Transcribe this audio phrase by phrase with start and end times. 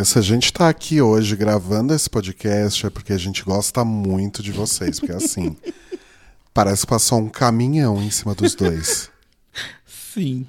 [0.00, 3.84] Olha, se a gente tá aqui hoje gravando esse podcast é porque a gente gosta
[3.84, 5.54] muito de vocês, porque assim,
[6.54, 9.10] parece que passou um caminhão em cima dos dois.
[9.84, 10.46] Sim.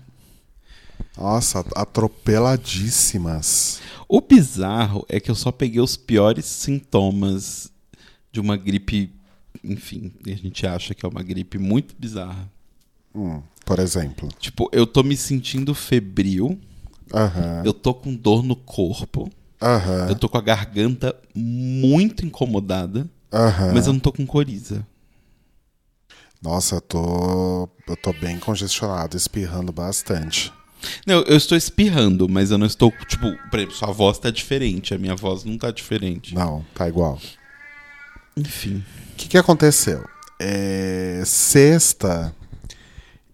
[1.17, 3.81] Nossa, atropeladíssimas.
[4.07, 7.69] O bizarro é que eu só peguei os piores sintomas
[8.31, 9.13] de uma gripe,
[9.61, 12.49] enfim, a gente acha que é uma gripe muito bizarra.
[13.13, 14.29] Hum, por exemplo.
[14.39, 16.57] Tipo, eu tô me sentindo febril,
[17.13, 17.63] Aham.
[17.65, 19.29] eu tô com dor no corpo,
[19.61, 20.07] Aham.
[20.09, 23.73] eu tô com a garganta muito incomodada, Aham.
[23.73, 24.85] mas eu não tô com coriza.
[26.41, 27.69] Nossa, eu tô.
[27.87, 30.51] Eu tô bem congestionado, espirrando bastante.
[31.05, 34.95] Não, eu estou espirrando, mas eu não estou, tipo, por exemplo, sua voz tá diferente,
[34.95, 36.33] a minha voz não tá diferente.
[36.33, 37.19] Não, tá igual.
[38.35, 38.83] Enfim.
[39.13, 40.03] O que, que aconteceu?
[40.39, 42.33] É, sexta,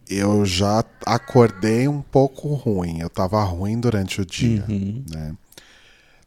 [0.10, 3.00] eu já acordei um pouco ruim.
[3.00, 4.66] Eu tava ruim durante o dia.
[4.68, 5.04] Uhum.
[5.10, 5.34] Né?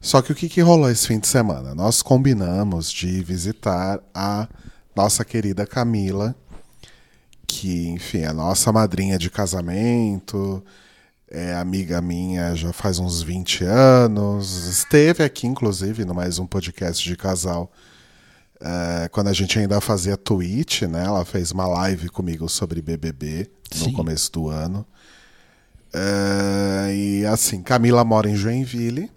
[0.01, 1.75] Só que o que, que rolou esse fim de semana?
[1.75, 4.47] Nós combinamos de visitar a
[4.95, 6.35] nossa querida Camila,
[7.45, 10.63] que, enfim, é nossa madrinha de casamento,
[11.29, 17.07] é amiga minha já faz uns 20 anos, esteve aqui, inclusive, no mais um podcast
[17.07, 17.71] de casal
[18.61, 21.05] é, quando a gente ainda fazia Twitch, né?
[21.05, 23.93] Ela fez uma live comigo sobre BBB no Sim.
[23.93, 24.85] começo do ano.
[25.93, 29.11] É, e assim, Camila mora em Joinville,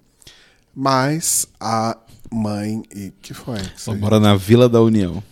[0.74, 1.96] mas a
[2.32, 2.82] mãe.
[2.94, 3.58] E que foi?
[3.60, 5.22] Que mora na Vila da União.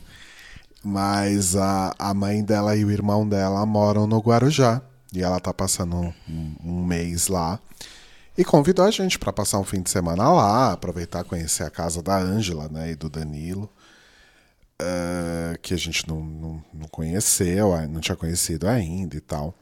[0.85, 4.83] Mas a, a mãe dela e o irmão dela moram no Guarujá.
[5.13, 5.97] E ela tá passando
[6.29, 7.59] um, um mês lá.
[8.37, 12.03] E convidou a gente para passar um fim de semana lá, aproveitar conhecer a casa
[12.03, 13.69] da Ângela né, e do Danilo.
[14.81, 19.55] eh, que a gente não, não, não conheceu, ah, não tinha conhecido ainda e tal.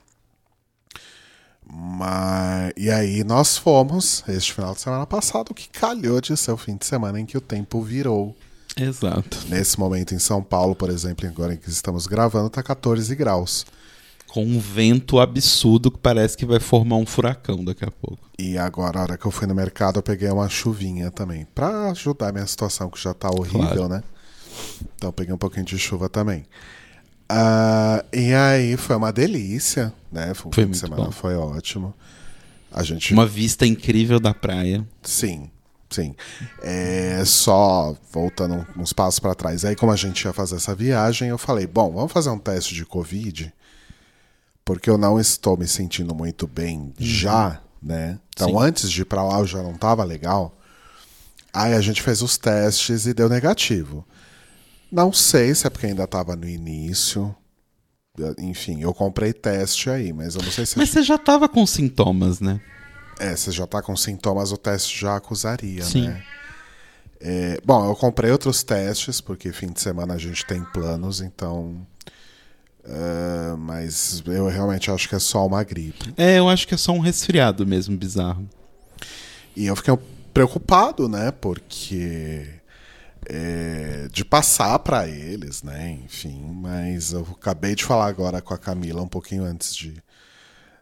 [1.72, 6.56] Mas, e aí nós fomos este final de semana passado, que calhou de ser o
[6.56, 8.36] fim de semana em que o tempo virou.
[8.76, 9.38] Exato.
[9.48, 13.64] Nesse momento em São Paulo, por exemplo, agora em que estamos gravando, tá 14 graus.
[14.28, 18.18] Com um vento absurdo que parece que vai formar um furacão daqui a pouco.
[18.38, 21.46] E agora, a hora que eu fui no mercado, eu peguei uma chuvinha também.
[21.54, 23.88] Pra ajudar a minha situação, que já tá horrível, Claro.
[23.88, 24.02] né?
[24.96, 26.44] Então eu peguei um pouquinho de chuva também.
[27.32, 30.34] Ah, e aí foi uma delícia, né?
[30.34, 31.10] Foi, um Foi muito semana, bom.
[31.12, 31.94] foi ótimo.
[32.72, 33.12] A gente.
[33.12, 34.84] Uma vista incrível da praia.
[35.00, 35.48] Sim,
[35.88, 36.16] sim.
[36.60, 39.64] É, só voltando uns passos para trás.
[39.64, 42.74] Aí, como a gente ia fazer essa viagem, eu falei: bom, vamos fazer um teste
[42.74, 43.54] de Covid,
[44.64, 48.18] porque eu não estou me sentindo muito bem já, né?
[48.34, 48.58] Então, Sim.
[48.58, 50.56] antes de ir para lá, eu já não tava legal.
[51.52, 54.04] Aí a gente fez os testes e deu negativo.
[54.90, 57.34] Não sei se é porque ainda tava no início.
[58.38, 61.64] Enfim, eu comprei teste aí, mas eu não sei se Mas você já tava com
[61.66, 62.60] sintomas, né?
[63.18, 66.08] é, você já tá com sintomas, o teste já acusaria, Sim.
[66.08, 66.22] né?
[67.20, 71.86] É, bom, eu comprei outros testes, porque fim de semana a gente tem planos, então.
[72.82, 76.14] é, mas eu realmente acho que é só uma gripe.
[76.16, 78.48] É, eu acho que é só um resfriado mesmo, bizarro.
[79.54, 79.96] E eu fiquei
[80.32, 81.30] preocupado, né?
[81.30, 82.46] Porque.
[83.26, 85.98] É, de passar pra eles, né?
[86.04, 90.02] Enfim, mas eu acabei de falar agora com a Camila um pouquinho antes de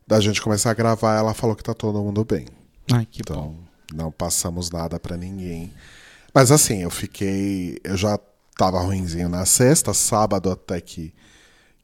[0.06, 1.16] da gente começar a gravar.
[1.16, 2.46] Ela falou que tá todo mundo bem.
[2.90, 3.32] Ai, que bom.
[3.32, 3.56] Então,
[3.92, 5.72] não passamos nada pra ninguém.
[6.32, 7.78] Mas assim, eu fiquei.
[7.84, 8.18] Eu já
[8.56, 11.14] tava ruinzinho na sexta, sábado até que,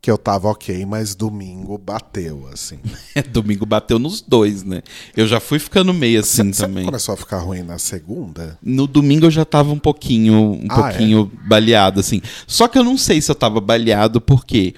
[0.05, 2.79] que eu tava ok, mas domingo bateu, assim.
[3.33, 4.83] Domingo bateu nos dois, né?
[5.17, 6.85] Eu já fui ficando meio assim Você também.
[6.85, 8.59] começou a ficar ruim na segunda?
[8.63, 12.21] No domingo eu já tava um pouquinho, um Ah, pouquinho baleado, assim.
[12.47, 14.75] Só que eu não sei se eu tava baleado porque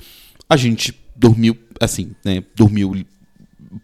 [0.49, 2.45] a gente dormiu, assim, né?
[2.55, 3.05] Dormiu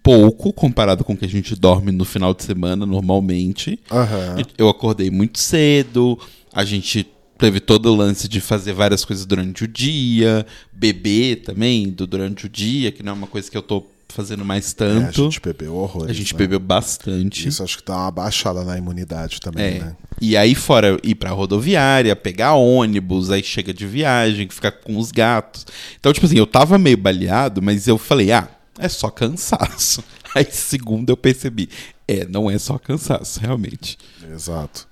[0.00, 3.80] pouco comparado com o que a gente dorme no final de semana normalmente.
[3.90, 4.36] Aham.
[4.56, 6.16] Eu acordei muito cedo,
[6.52, 7.04] a gente
[7.42, 12.46] teve todo o lance de fazer várias coisas durante o dia, beber também do, durante
[12.46, 15.22] o dia, que não é uma coisa que eu tô fazendo mais É, a tanto.
[15.24, 16.10] gente bebeu horrores.
[16.10, 16.38] a gente né?
[16.38, 17.48] bebeu bastante.
[17.48, 19.78] Isso acho que dá uma baixada na imunidade também, É.
[19.80, 19.96] né?
[20.20, 25.10] E aí, fora ir pra rodoviária, pegar ônibus, aí chega de viagem, ficar com os
[25.10, 25.66] gatos.
[25.98, 28.48] Então, tipo assim, eu tava meio baleado, mas eu falei, ah,
[28.78, 30.04] é só cansaço.
[30.34, 31.68] Aí, segunda, eu percebi,
[32.08, 33.98] é, não é só cansaço, realmente.
[34.32, 34.88] Exato.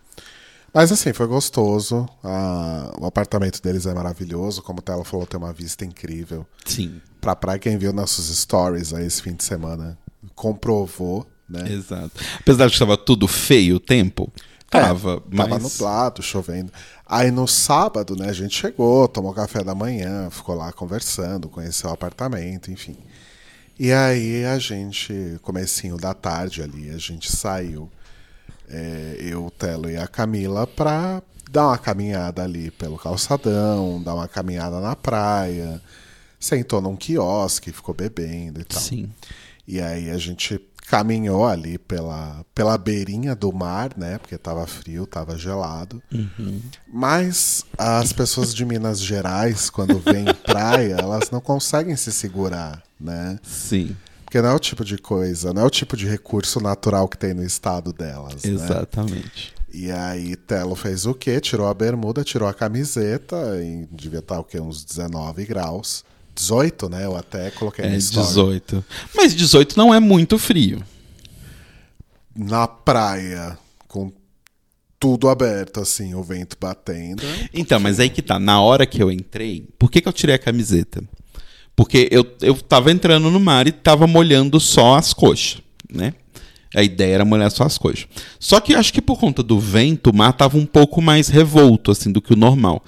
[0.73, 2.09] Mas assim, foi gostoso.
[2.23, 4.63] Ah, o apartamento deles é maravilhoso.
[4.63, 6.47] Como ela falou, tem uma vista incrível.
[6.65, 9.99] Sim, Pra praia, quem viu nossos stories aí esse fim de semana
[10.35, 11.71] comprovou, né?
[11.71, 12.13] exato.
[12.39, 14.33] Apesar de que tava tudo feio o tempo,
[14.71, 15.63] tava, É, Tava mas...
[15.63, 16.73] nublado, chovendo.
[17.07, 21.91] Aí no sábado, né, a gente chegou, tomou café da manhã, ficou lá conversando, conheceu
[21.91, 22.97] o apartamento, enfim.
[23.79, 27.91] E aí a gente, comecinho da tarde ali, a gente saiu
[28.71, 34.15] é, eu, o Telo e a Camila pra dar uma caminhada ali pelo calçadão, dar
[34.15, 35.83] uma caminhada na praia.
[36.39, 38.81] Sentou num quiosque, ficou bebendo e tal.
[38.81, 39.11] Sim.
[39.67, 44.19] E aí a gente caminhou ali pela, pela beirinha do mar, né?
[44.19, 46.03] Porque tava frio, tava gelado.
[46.93, 53.39] Mas as pessoas de Minas Gerais, quando vêm praia, elas não conseguem se segurar, né?
[53.43, 53.97] Sim.
[54.31, 57.19] Porque não é o tipo de coisa, não é o tipo de recurso natural que
[57.19, 58.53] tem no estado delas, né?
[58.53, 59.53] Exatamente.
[59.75, 61.41] E aí Telo fez o quê?
[61.41, 64.61] Tirou a bermuda, tirou a camiseta, e devia estar o quê?
[64.61, 66.05] Uns 19 graus.
[66.37, 67.07] 18, né?
[67.07, 68.29] Eu até coloquei É na história.
[68.29, 68.85] 18.
[69.17, 70.81] Mas 18 não é muito frio.
[72.33, 74.13] Na praia, com
[75.01, 77.25] tudo aberto, assim, o vento batendo.
[77.53, 78.39] Então, mas aí que tá.
[78.39, 81.03] Na hora que eu entrei, por que, que eu tirei a camiseta?
[81.75, 85.63] Porque eu, eu tava entrando no mar e tava molhando só as coxas,
[85.93, 86.15] né?
[86.75, 88.07] A ideia era molhar só as coxas.
[88.39, 91.91] Só que acho que por conta do vento, o mar tava um pouco mais revolto,
[91.91, 92.85] assim, do que o normal.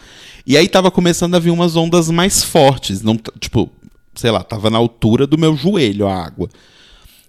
[0.47, 3.03] E aí tava começando a vir umas ondas mais fortes.
[3.03, 3.71] Não, tipo,
[4.15, 6.49] sei lá, tava na altura do meu joelho a água.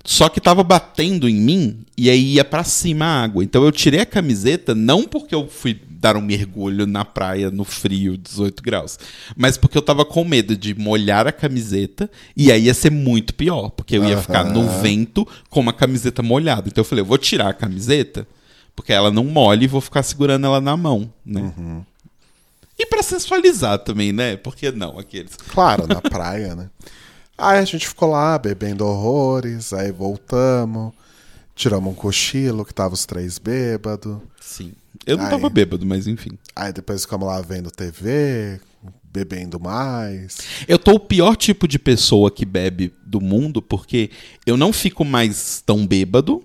[0.03, 3.43] Só que tava batendo em mim e aí ia pra cima a água.
[3.43, 7.63] Então eu tirei a camiseta não porque eu fui dar um mergulho na praia no
[7.63, 8.99] frio, 18 graus,
[9.37, 13.33] mas porque eu tava com medo de molhar a camiseta e aí ia ser muito
[13.33, 16.67] pior, porque eu ia ficar no vento com uma camiseta molhada.
[16.67, 18.27] Então eu falei, eu vou tirar a camiseta
[18.75, 21.53] porque ela não molhe e vou ficar segurando ela na mão, né?
[22.77, 24.35] E pra sensualizar também, né?
[24.35, 25.35] Por que não aqueles?
[25.35, 26.69] Claro, na praia, né?
[27.37, 30.91] Aí a gente ficou lá bebendo horrores, aí voltamos,
[31.55, 34.17] tiramos um cochilo, que tava os três bêbados.
[34.41, 34.73] Sim.
[35.05, 35.31] Eu não Ai.
[35.31, 36.31] tava bêbado, mas enfim.
[36.55, 38.59] Aí depois ficamos lá vendo TV,
[39.03, 40.37] bebendo mais.
[40.67, 44.09] Eu tô o pior tipo de pessoa que bebe do mundo, porque
[44.45, 46.43] eu não fico mais tão bêbado.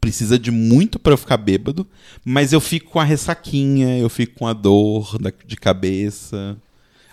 [0.00, 1.86] Precisa de muito pra eu ficar bêbado,
[2.24, 6.56] mas eu fico com a ressaquinha, eu fico com a dor de cabeça.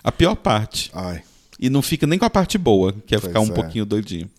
[0.02, 0.90] A pior parte.
[0.94, 1.22] Ai.
[1.60, 3.54] E não fica nem com a parte boa, que é Pois ficar um é.
[3.54, 4.30] pouquinho doidinho.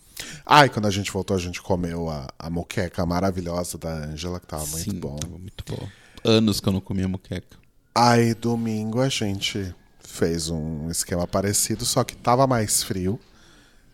[0.45, 4.47] Ai, quando a gente voltou, a gente comeu a, a moqueca maravilhosa da Ângela, que
[4.47, 5.15] tava muito Sim, bom.
[5.15, 5.87] tava muito bom.
[6.23, 7.57] Anos que eu não comia moqueca.
[7.93, 13.19] Aí domingo a gente fez um esquema parecido, só que tava mais frio.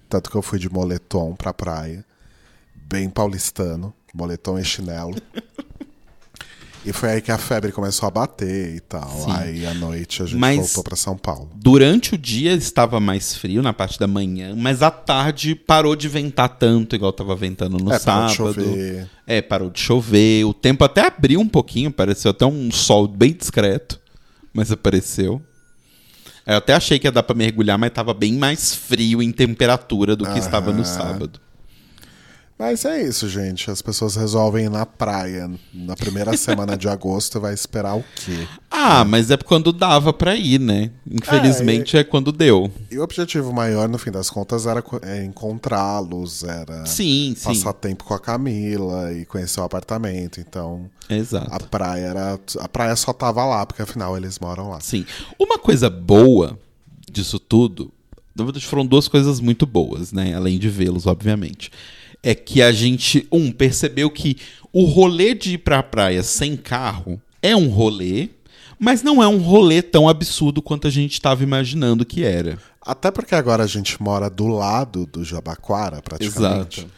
[0.07, 2.05] Tanto que eu fui de moletom pra praia.
[2.73, 5.15] Bem paulistano, moletom e chinelo.
[6.85, 9.09] e foi aí que a febre começou a bater e tal.
[9.09, 9.31] Sim.
[9.31, 11.49] Aí à noite a gente Mas- voltou pra São Paulo.
[11.55, 16.07] Durante o dia estava mais frio, na parte da manhã, mas à tarde parou de
[16.07, 18.53] ventar tanto, igual tava ventando no é, parou de sábado.
[18.55, 19.09] chover.
[19.25, 20.45] É, parou de chover.
[20.45, 23.99] O tempo até abriu um pouquinho, pareceu até um sol bem discreto,
[24.53, 25.41] mas apareceu.
[26.45, 30.15] Eu até achei que ia dar pra mergulhar, mas tava bem mais frio em temperatura
[30.15, 31.39] do que estava no sábado.
[32.57, 33.69] Mas é isso, gente.
[33.69, 37.39] As pessoas resolvem ir na praia na primeira semana de agosto.
[37.39, 38.47] Vai esperar o quê?
[38.71, 40.91] Ah, mas é quando dava pra ir, né?
[41.09, 42.71] Infelizmente é, quando deu.
[42.89, 47.43] E o objetivo maior, no fim das contas, era é encontrá-los, era Sim, sim.
[47.43, 50.39] passar tempo com a Camila e conhecer o apartamento.
[50.39, 51.53] Então, Exato.
[51.53, 52.39] a praia era.
[52.59, 54.79] A praia só tava lá, porque afinal eles moram lá.
[54.79, 55.05] Sim.
[55.37, 56.57] Uma coisa boa
[57.11, 57.91] disso tudo,
[58.61, 60.33] foram duas coisas muito boas, né?
[60.35, 61.71] Além de vê-los, obviamente.
[62.27, 64.37] É que a gente, um, percebeu que
[64.73, 68.29] o rolê de ir pra praia sem carro é um rolê,
[68.79, 72.57] mas não é um rolê tão absurdo quanto a gente estava imaginando que era.
[72.81, 76.79] Até porque agora a gente mora do lado do Jabaquara, praticamente.
[76.79, 76.93] Exato.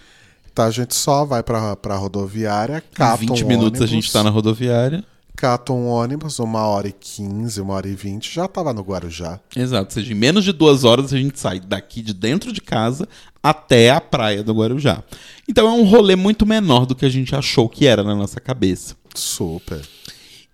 [0.50, 3.89] Então a gente só vai pra, pra rodoviária, Em cata 20 um minutos a ônibus,
[3.89, 5.03] gente tá na rodoviária.
[5.36, 9.39] Cata um ônibus, uma hora e quinze, uma hora e vinte, já tava no Guarujá.
[9.55, 9.86] Exato.
[9.86, 13.07] Ou seja, em menos de duas horas a gente sai daqui de dentro de casa
[13.50, 15.04] até a praia do Guarujá.
[15.48, 18.39] Então é um rolê muito menor do que a gente achou que era na nossa
[18.39, 18.96] cabeça.
[19.16, 19.82] Super.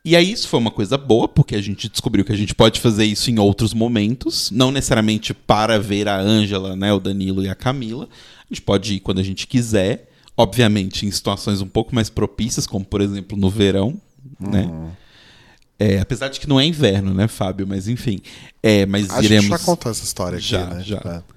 [0.05, 2.79] E aí isso foi uma coisa boa, porque a gente descobriu que a gente pode
[2.81, 7.49] fazer isso em outros momentos, não necessariamente para ver a Ângela, né, o Danilo e
[7.49, 8.09] a Camila.
[8.41, 12.67] A gente pode ir quando a gente quiser, obviamente em situações um pouco mais propícias,
[12.67, 13.99] como por exemplo no verão,
[14.39, 14.69] né?
[15.79, 17.65] É, apesar de que não é inverno, né, Fábio?
[17.67, 18.19] Mas enfim.
[18.61, 19.45] É, mas A iremos.
[19.45, 20.83] gente já contou essa história aqui, Já, né?
[20.83, 20.97] já.
[20.97, 21.32] É.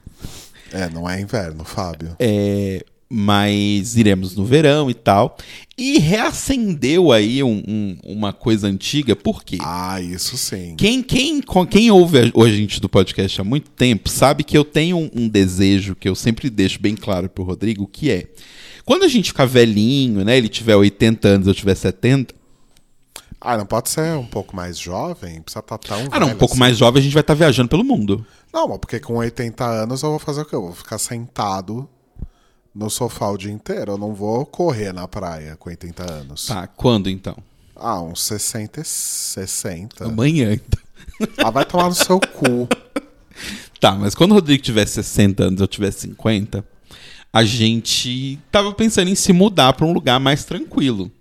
[0.73, 2.17] É, não é inverno, Fábio.
[2.19, 5.37] É, mas iremos no verão e tal.
[5.79, 9.59] E reacendeu aí um- um- uma coisa antiga, por quê?
[9.61, 10.75] Ah, isso sim.
[10.77, 14.57] Quem, quem, com- quem ouve a, a gente do podcast há muito tempo sabe que
[14.59, 18.27] eu tenho um, um desejo que eu sempre deixo bem claro pro Rodrigo, que é
[18.85, 20.37] quando a gente ficar velhinho, né?
[20.39, 22.35] Ele tiver 80 anos, eu tiver 70.
[23.49, 25.41] Ah, não pode ser um pouco mais jovem?
[25.41, 26.59] Precisa estar tão Ah, não, um pouco assim.
[26.61, 28.27] mais jovem a gente vai estar viajando pelo mundo.
[28.53, 30.55] Não, mas porque com 80 anos eu vou fazer o quê?
[30.57, 31.89] Eu vou ficar sentado
[32.75, 33.93] no sofá o dia inteiro.
[33.93, 36.47] Eu não vou correr na praia com 80 anos.
[36.47, 37.37] Tá, quando então?
[37.77, 40.05] Ah, uns 60, e 60.
[40.07, 40.81] Amanhã, então.
[41.39, 42.69] Ah, vai tomar no seu cu.
[43.79, 46.65] Tá, mas quando o Rodrigo tivesse 60 anos, eu tivesse 50,
[47.31, 51.13] a gente tava pensando em se mudar pra um lugar mais tranquilo.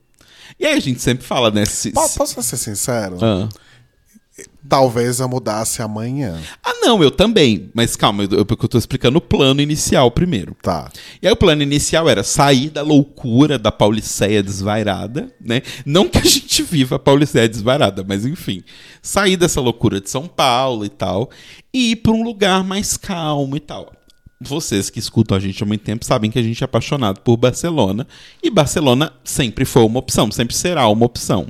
[0.60, 1.66] E aí a gente sempre fala, né?
[1.66, 3.18] se- se- Posso ser sincero?
[3.22, 3.50] Ah.
[4.68, 6.42] Talvez eu mudasse amanhã.
[6.64, 7.70] Ah, não, eu também.
[7.74, 10.58] Mas calma, eu, eu, porque eu tô explicando o plano inicial primeiro.
[10.62, 10.90] Tá.
[11.22, 15.62] E aí o plano inicial era sair da loucura da Pauliceia desvairada, né?
[15.86, 18.64] Não que a gente viva a Pauliceia desvairada, mas enfim.
[19.02, 21.30] Sair dessa loucura de São Paulo e tal,
[21.72, 23.94] e ir pra um lugar mais calmo e tal.
[24.48, 27.38] Vocês que escutam a gente há muito tempo sabem que a gente é apaixonado por
[27.38, 28.08] Barcelona,
[28.42, 31.48] e Barcelona sempre foi uma opção, sempre será uma opção.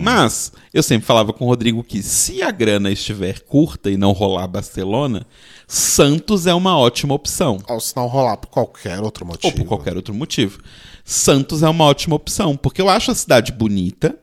[0.00, 4.12] Mas eu sempre falava com o Rodrigo que se a grana estiver curta e não
[4.12, 5.24] rolar Barcelona,
[5.68, 7.58] Santos é uma ótima opção.
[7.68, 9.46] Ou se não rolar por qualquer outro motivo.
[9.46, 10.60] Ou por qualquer outro motivo.
[11.04, 14.18] Santos é uma ótima opção, porque eu acho a cidade bonita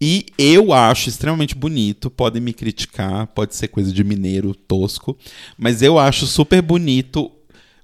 [0.00, 2.10] e eu acho extremamente bonito.
[2.10, 5.16] Podem me criticar, pode ser coisa de mineiro tosco,
[5.58, 7.30] mas eu acho super bonito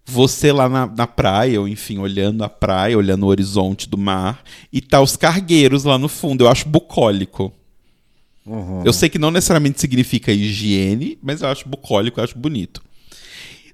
[0.09, 4.43] você lá na, na praia, ou enfim, olhando a praia, olhando o horizonte do mar,
[4.73, 6.45] e tá os cargueiros lá no fundo.
[6.45, 7.53] Eu acho bucólico.
[8.85, 12.81] Eu sei que não necessariamente significa higiene, mas eu acho bucólico, eu acho bonito.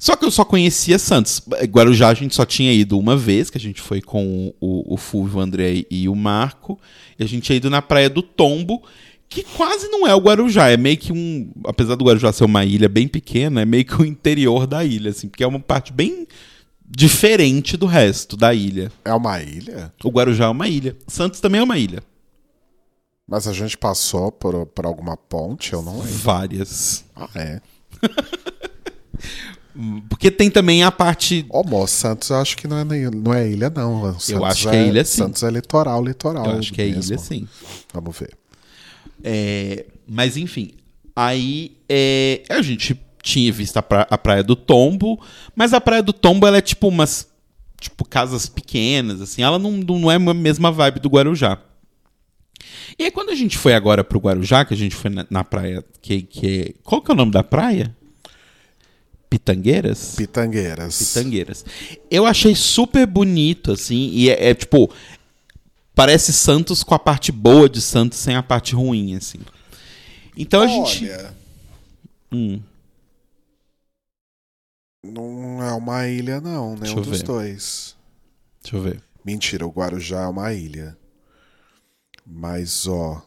[0.02, 1.40] Só que eu só conhecia Santos.
[1.66, 4.96] Guarujá a gente só tinha ido uma vez, que a gente foi com o, o
[4.96, 6.76] Fulvio, o André e o Marco.
[7.16, 8.82] E a gente tinha ido na Praia do Tombo,
[9.28, 10.70] que quase não é o Guarujá.
[10.70, 11.52] É meio que um.
[11.64, 15.12] Apesar do Guarujá ser uma ilha bem pequena, é meio que o interior da ilha,
[15.12, 16.26] assim, porque é uma parte bem
[16.84, 18.90] diferente do resto da ilha.
[19.04, 19.94] É uma ilha?
[20.02, 20.96] O Guarujá é uma ilha.
[21.06, 22.02] Santos também é uma ilha.
[23.24, 26.12] Mas a gente passou por, por alguma ponte, eu não lembro.
[26.12, 27.04] Várias.
[27.14, 27.60] Ah, é.
[30.08, 31.46] Porque tem também a parte.
[31.48, 34.18] Ô, moço, Santos eu acho que não é, não é ilha, não.
[34.20, 35.18] Santos acho que é ilha, sim.
[35.18, 36.44] Santos é litoral, litoral.
[36.46, 37.12] Eu acho que é mesmo.
[37.14, 37.48] ilha, sim.
[37.92, 38.36] Vamos ver.
[39.24, 40.72] É, mas enfim,
[41.14, 45.20] aí é, a gente tinha visto a, pra- a Praia do Tombo,
[45.54, 47.28] mas a Praia do Tombo ela é tipo umas
[47.80, 51.58] tipo casas pequenas, assim, ela não, não é a mesma vibe do Guarujá.
[52.98, 55.42] E aí quando a gente foi agora pro Guarujá, que a gente foi na, na
[55.44, 57.96] praia, que, que é, qual que é o nome da praia?
[59.32, 60.14] Pitangueiras?
[60.14, 60.98] Pitangueiras.
[60.98, 61.64] Pitangueiras.
[62.10, 64.92] Eu achei super bonito, assim, e é, é, tipo.
[65.94, 69.38] Parece Santos com a parte boa de Santos sem a parte ruim, assim.
[70.36, 71.10] Então a gente.
[71.10, 71.34] Olha,
[72.34, 72.62] Hum,
[75.02, 76.76] não é uma ilha, não.
[76.76, 77.26] Nenhum eu dos ver.
[77.26, 77.96] dois.
[78.62, 79.02] deixa eu ver.
[79.24, 80.96] Mentira, o Guarujá é uma ilha.
[82.26, 83.22] Mas, ó.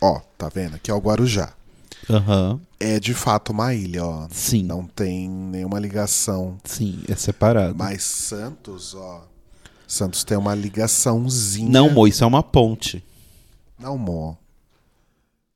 [0.00, 0.76] Ó, tá vendo?
[0.76, 1.54] Aqui é o Guarujá.
[2.08, 2.60] Aham.
[2.78, 4.28] É de fato uma ilha, ó.
[4.30, 4.62] Sim.
[4.64, 6.58] Não tem nenhuma ligação.
[6.64, 7.74] Sim, é separado.
[7.76, 9.26] Mas Santos, ó.
[9.86, 11.70] Santos tem uma ligaçãozinha.
[11.70, 13.02] Não, Mo, isso é uma ponte.
[13.78, 14.36] Não, Mo.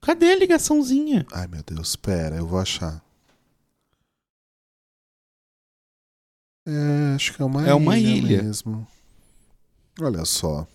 [0.00, 1.26] Cadê a ligaçãozinha?
[1.32, 3.02] Ai, meu Deus, pera, eu vou achar.
[6.66, 8.42] É, acho que é uma É uma ilha, ilha.
[8.42, 8.86] mesmo.
[10.00, 10.66] Olha só.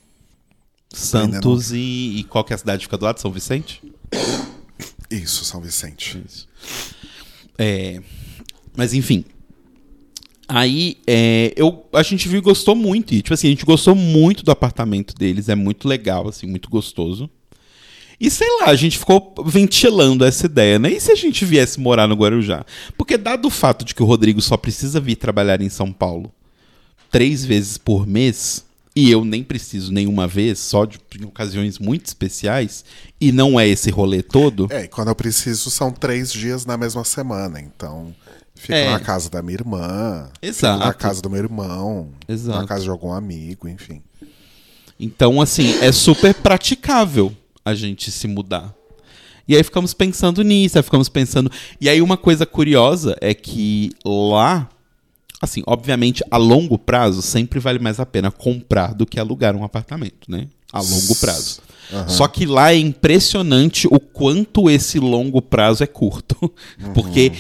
[0.93, 3.19] Santos e, e qual que é a cidade que fica do lado?
[3.19, 3.81] São Vicente?
[5.09, 6.21] Isso, São Vicente.
[6.25, 6.47] Isso.
[7.57, 8.01] É,
[8.75, 9.23] mas enfim.
[10.47, 13.13] Aí é, eu, a gente viu e gostou muito.
[13.13, 15.49] E, tipo assim, a gente gostou muito do apartamento deles.
[15.49, 17.29] É muito legal, assim, muito gostoso.
[18.19, 20.91] E sei lá, a gente ficou ventilando essa ideia, né?
[20.91, 22.65] E se a gente viesse morar no Guarujá?
[22.97, 26.31] Porque, dado o fato de que o Rodrigo só precisa vir trabalhar em São Paulo
[27.11, 32.05] três vezes por mês, e eu nem preciso nenhuma vez, só de, em ocasiões muito
[32.05, 32.85] especiais,
[33.19, 34.67] e não é esse rolê todo.
[34.71, 37.59] É, e quando eu preciso são três dias na mesma semana.
[37.59, 38.15] Então,
[38.55, 38.89] fico É.
[38.91, 40.29] na casa da minha irmã.
[40.41, 40.77] Exato.
[40.77, 42.09] Fico na casa do meu irmão.
[42.27, 42.59] Exato.
[42.59, 44.01] Na casa de algum amigo, enfim.
[44.99, 47.35] Então, assim, é super praticável
[47.65, 48.73] a gente se mudar.
[49.47, 51.51] E aí ficamos pensando nisso, aí ficamos pensando.
[51.79, 54.67] E aí uma coisa curiosa é que lá,
[55.45, 59.63] assim, obviamente, a longo prazo sempre vale mais a pena comprar do que alugar um
[59.63, 60.47] apartamento, né?
[60.73, 61.61] A longo prazo.
[62.07, 66.51] Só que lá é impressionante o quanto esse longo prazo é curto.
[66.93, 67.31] Porque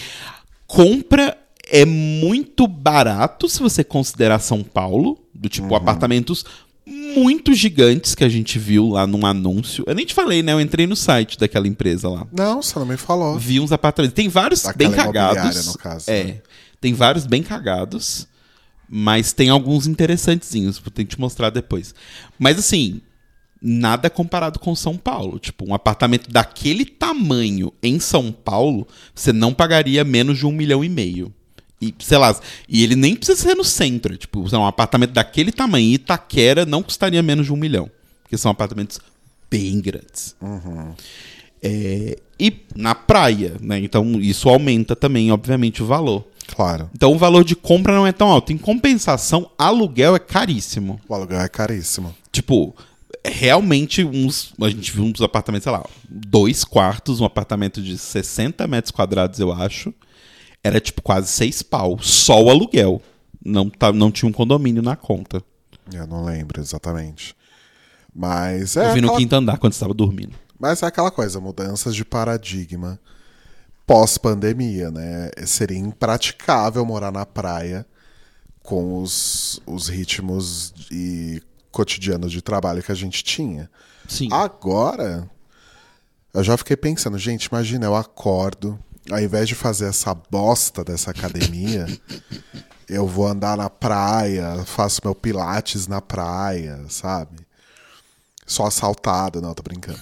[0.67, 6.45] compra é muito barato se você considerar São Paulo, do tipo apartamentos
[6.85, 9.83] muito gigantes que a gente viu lá num anúncio.
[9.87, 10.51] Eu nem te falei, né?
[10.53, 12.27] Eu entrei no site daquela empresa lá.
[12.31, 13.39] Não, você não me falou.
[13.39, 14.13] Vi uns apartamentos.
[14.13, 15.65] Tem vários Daquela bem cagados.
[15.67, 16.23] no caso, É.
[16.23, 16.41] né?
[16.85, 18.27] Tem vários bem cagados.
[18.87, 20.77] Mas tem alguns interessantezinhos.
[20.77, 21.95] Vou te mostrar depois.
[22.37, 23.01] Mas assim,
[23.59, 25.39] nada comparado com São Paulo.
[25.39, 30.83] Tipo, um apartamento daquele tamanho em São Paulo, você não pagaria menos de um milhão
[30.83, 31.33] e meio.
[31.81, 32.39] E, sei lá,
[32.69, 34.13] e ele nem precisa ser no centro.
[34.13, 37.89] é Tipo, um apartamento daquele tamanho, em Itaquera, não custaria menos de um milhão.
[38.21, 38.99] Porque são apartamentos
[39.49, 40.35] bem grandes.
[41.63, 43.79] É, e na praia, né?
[43.79, 46.27] Então isso aumenta também, obviamente, o valor.
[46.47, 46.89] Claro.
[46.93, 48.53] Então o valor de compra não é tão alto.
[48.53, 50.99] Em compensação, aluguel é caríssimo.
[51.07, 52.15] O aluguel é caríssimo.
[52.31, 52.75] Tipo,
[53.25, 54.53] realmente uns.
[54.61, 59.39] A gente viu uns apartamentos, sei lá, dois quartos, um apartamento de 60 metros quadrados,
[59.39, 59.93] eu acho.
[60.63, 61.97] Era tipo quase seis pau.
[62.01, 63.01] Só o aluguel.
[63.43, 65.43] Não, tá, não tinha um condomínio na conta.
[65.93, 67.35] Eu não lembro exatamente.
[68.13, 68.89] Mas é.
[68.89, 70.35] eu vi no aquela- quinto andar quando estava dormindo.
[70.59, 72.99] Mas é aquela coisa, mudanças de paradigma
[73.85, 75.29] pós-pandemia, né?
[75.45, 77.85] Seria impraticável morar na praia
[78.63, 83.69] com os, os ritmos e cotidianos de trabalho que a gente tinha.
[84.07, 84.29] Sim.
[84.31, 85.29] Agora,
[86.33, 88.79] eu já fiquei pensando, gente, imagina, eu acordo,
[89.11, 91.85] ao invés de fazer essa bosta dessa academia,
[92.89, 97.44] eu vou andar na praia, faço meu pilates na praia, sabe?
[98.45, 99.99] Só assaltado, não, tô brincando.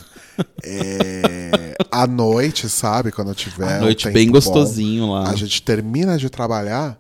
[0.64, 3.12] É, à noite, sabe?
[3.12, 3.78] Quando eu tiver.
[3.78, 5.30] À noite bem bom, gostosinho lá.
[5.30, 7.00] A gente termina de trabalhar,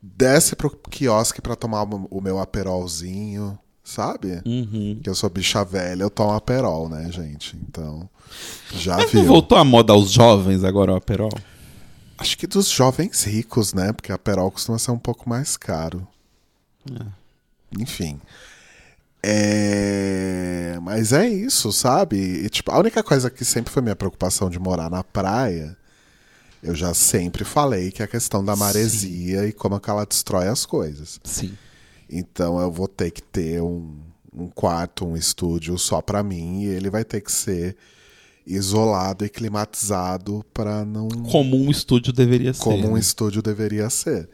[0.00, 4.42] desce pro quiosque pra tomar o meu aperolzinho, sabe?
[4.46, 4.98] Uhum.
[5.02, 7.56] Que eu sou bicha velha, eu tomo aperol, né, gente?
[7.68, 8.08] Então,
[8.74, 9.30] já Mas não viu.
[9.30, 11.30] voltou a moda aos jovens agora o Aperol?
[12.16, 13.92] Acho que dos jovens ricos, né?
[13.92, 16.06] Porque aperol costuma ser um pouco mais caro.
[17.78, 18.18] Enfim.
[19.22, 20.78] É...
[20.82, 22.16] Mas é isso, sabe?
[22.16, 25.76] E, tipo, a única coisa que sempre foi minha preocupação de morar na praia,
[26.62, 30.06] eu já sempre falei que é a questão da maresia e como é que ela
[30.06, 31.20] destrói as coisas.
[31.24, 31.52] Sim.
[32.08, 33.96] Então eu vou ter que ter um,
[34.32, 37.76] um quarto, um estúdio só pra mim e ele vai ter que ser
[38.46, 42.62] isolado e climatizado para não Como um estúdio deveria ser.
[42.62, 43.00] como um né?
[43.00, 44.28] estúdio deveria ser.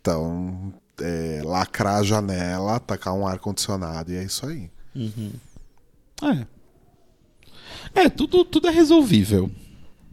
[0.00, 4.70] Então, é, lacrar a janela, tacar um ar condicionado e é isso aí.
[6.22, 6.46] É.
[7.94, 9.50] É, tudo, tudo é resolvível.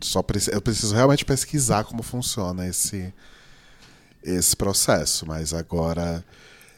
[0.01, 3.13] Só preci- eu preciso realmente pesquisar como funciona esse
[4.23, 6.23] esse processo, mas agora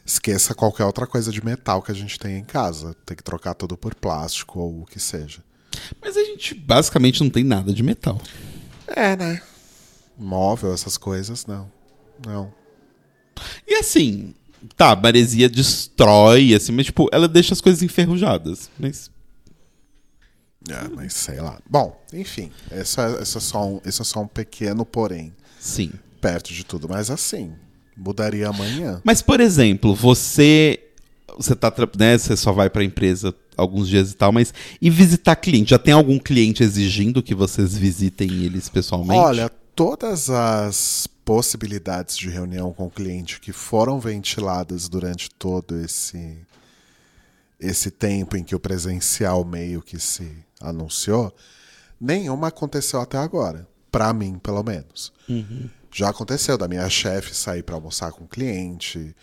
[0.04, 2.94] esqueça qualquer outra coisa de metal que a gente tem em casa.
[3.06, 5.42] Tem que trocar tudo por plástico ou o que seja.
[6.00, 8.20] Mas a gente basicamente não tem nada de metal.
[8.86, 9.40] É, né?
[10.18, 11.70] Móvel, essas coisas, não.
[12.26, 12.52] Não.
[13.66, 14.34] E assim,
[14.76, 18.70] tá, maresia destrói, assim, mas tipo, ela deixa as coisas enferrujadas.
[18.78, 19.10] Mas.
[20.68, 21.58] É, mas sei lá.
[21.68, 25.92] Bom, enfim, esse é, esse é só um, esse é só um pequeno porém Sim.
[26.20, 26.88] perto de tudo.
[26.88, 27.54] Mas assim,
[27.98, 29.00] mudaria amanhã.
[29.04, 30.80] Mas, por exemplo, você.
[31.36, 31.72] Você tá.
[31.98, 34.54] Né, você só vai pra empresa alguns dias e tal, mas.
[34.80, 35.70] E visitar cliente?
[35.70, 39.20] Já tem algum cliente exigindo que vocês visitem eles pessoalmente?
[39.20, 46.36] Olha, todas as possibilidades de reunião com o cliente que foram ventiladas durante todo esse
[47.60, 51.32] esse tempo em que o presencial meio que se anunciou,
[52.00, 55.12] nenhuma aconteceu até agora, Pra mim, pelo menos.
[55.92, 59.14] Já aconteceu da minha chefe sair para almoçar com o cliente,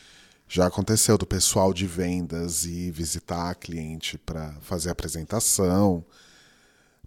[0.47, 6.03] já aconteceu do pessoal de vendas ir visitar a cliente para fazer a apresentação.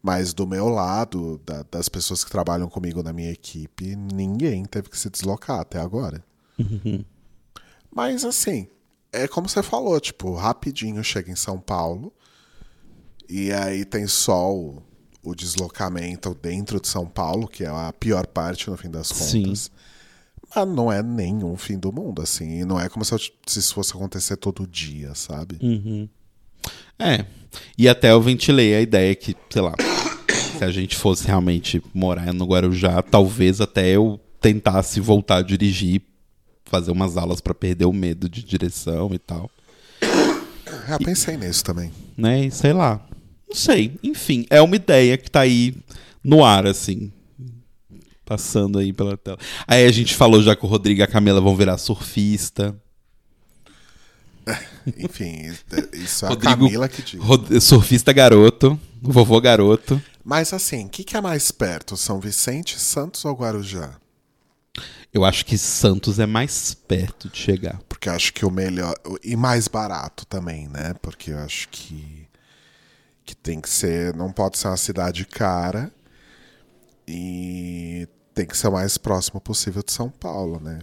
[0.02, 4.88] Mas do meu lado, da- das pessoas que trabalham comigo na minha equipe, ninguém teve
[4.88, 6.24] que se deslocar até agora.
[7.90, 8.68] Mas assim,
[9.12, 12.12] é como você falou, tipo, rapidinho chega em São Paulo
[13.28, 14.82] e aí tem só o,
[15.22, 19.42] o deslocamento dentro de São Paulo, que é a pior parte no fim das Sim.
[19.44, 19.70] contas.
[20.54, 22.60] Mas não é nenhum fim do mundo, assim.
[22.60, 23.14] E não é como se,
[23.46, 25.58] se isso fosse acontecer todo dia, sabe?
[26.98, 27.26] É.
[27.76, 29.74] E até eu ventilei a ideia que, sei lá,
[30.58, 36.02] se a gente fosse realmente morar no Guarujá, talvez até eu tentasse voltar a dirigir,
[36.64, 39.50] fazer umas aulas pra perder o medo de direção e tal.
[40.02, 41.90] É, eu pensei nisso também.
[42.16, 42.46] Né?
[42.46, 43.00] E sei lá.
[43.48, 43.92] Não sei.
[44.02, 45.74] Enfim, é uma ideia que tá aí
[46.22, 47.10] no ar, assim.
[48.24, 49.38] Passando aí pela tela.
[49.66, 52.76] Aí a gente falou já que o Rodrigo e a Camila vão virar surfista.
[54.98, 55.50] Enfim,
[55.94, 57.64] isso é Rodrigo- a Camila que diz.
[57.64, 58.78] Surfista garoto.
[59.00, 60.00] Vovô garoto.
[60.28, 61.96] Mas assim, o que, que é mais perto?
[61.96, 63.98] São Vicente, Santos ou Guarujá?
[65.10, 67.80] Eu acho que Santos é mais perto de chegar.
[67.88, 68.94] Porque eu acho que o melhor.
[69.24, 70.92] E mais barato também, né?
[71.00, 72.28] Porque eu acho que.
[73.24, 74.14] Que tem que ser.
[74.14, 75.90] Não pode ser uma cidade cara.
[77.06, 80.80] E tem que ser o mais próximo possível de São Paulo, né?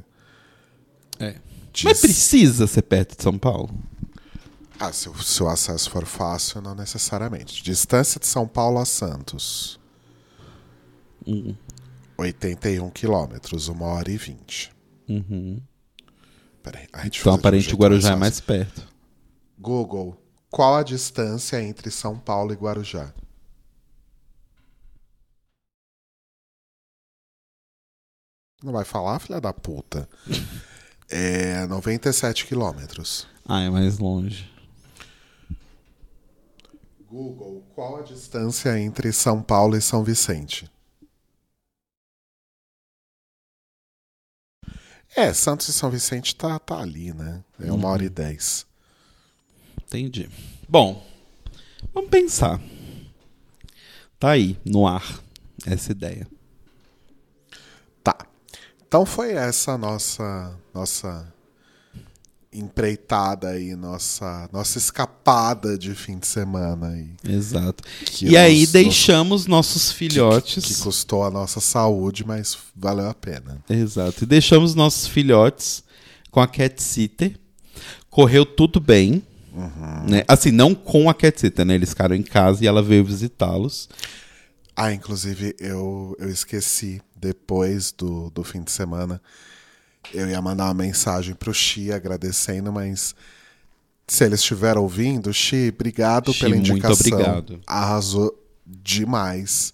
[1.19, 1.35] É.
[1.71, 3.69] Diz- Mas precisa ser perto de São Paulo?
[4.79, 7.63] Ah, se, o- se o acesso for fácil, não necessariamente.
[7.63, 9.79] Distância de São Paulo a Santos.
[12.17, 14.71] 81 quilômetros, uma hora e 20.
[15.09, 15.61] Uhum.
[16.61, 16.87] Peraí.
[17.05, 18.87] Então, um aparente, o jeito Guarujá é mais perto.
[19.57, 20.17] Google,
[20.49, 23.13] qual a distância entre São Paulo e Guarujá?
[28.63, 30.07] Não vai falar, filha da puta?
[31.07, 33.27] É 97 quilômetros.
[33.47, 34.51] Ah, é mais longe.
[37.15, 40.69] Google, qual a distância entre São Paulo e São Vicente?
[45.15, 47.41] É, Santos e São Vicente tá, tá ali, né?
[47.57, 48.67] É uma hora e dez.
[49.83, 50.29] Entendi.
[50.67, 51.01] Bom,
[51.93, 52.59] vamos pensar.
[54.19, 55.23] Tá aí, no ar,
[55.65, 56.27] essa ideia.
[58.03, 58.17] Tá.
[58.85, 61.33] Então foi essa a nossa nossa
[62.57, 67.09] empreitada aí, nossa nossa escapada de fim de semana aí.
[67.27, 67.83] Exato.
[68.05, 70.63] Que e aí deixamos nossos filhotes.
[70.63, 73.63] Que custou a nossa saúde, mas valeu a pena.
[73.69, 74.23] Exato.
[74.23, 75.83] E deixamos nossos filhotes
[76.31, 77.37] com a cat sitter.
[78.09, 79.23] Correu tudo bem.
[80.07, 80.23] Né?
[80.27, 81.75] Assim, não com a cat sitter, né?
[81.75, 83.87] Eles ficaram em casa e ela veio visitá-los.
[84.75, 89.21] Ah, inclusive eu, eu esqueci, depois do, do fim de semana,
[90.13, 93.15] eu ia mandar uma mensagem pro Xi agradecendo, mas
[94.07, 97.13] se ele estiver ouvindo, Xi, obrigado Xi, pela muito indicação.
[97.13, 97.59] obrigado.
[97.65, 98.33] Arrasou
[98.65, 99.73] demais.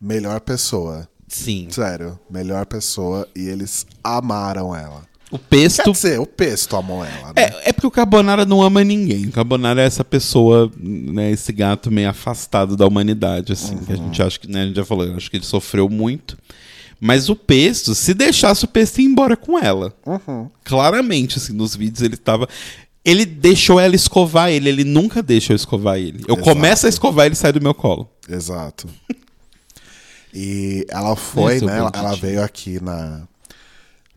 [0.00, 1.08] Melhor pessoa.
[1.28, 1.68] Sim.
[1.70, 3.28] Sério, melhor pessoa.
[3.34, 5.04] E eles amaram ela.
[5.30, 5.82] O pesto.
[5.82, 7.32] Quer dizer, o Pesto amou ela, né?
[7.36, 9.26] É, é porque o Carbonara não ama ninguém.
[9.26, 13.96] O Carbonara é essa pessoa, né, esse gato meio afastado da humanidade, assim, que a
[13.96, 16.38] gente acha que, né, a gente já falou, acho que ele sofreu muito.
[17.00, 19.94] Mas o Pesto, se deixasse o Pesto ir embora com ela.
[20.04, 20.48] Uhum.
[20.64, 22.48] Claramente, assim, nos vídeos ele tava.
[23.04, 26.24] Ele deixou ela escovar ele, ele nunca deixa eu escovar ele.
[26.26, 26.42] Eu Exato.
[26.42, 28.08] começo a escovar ele sai do meu colo.
[28.28, 28.88] Exato.
[30.34, 31.78] E ela foi, é né?
[31.78, 33.26] Ela, ela veio aqui na,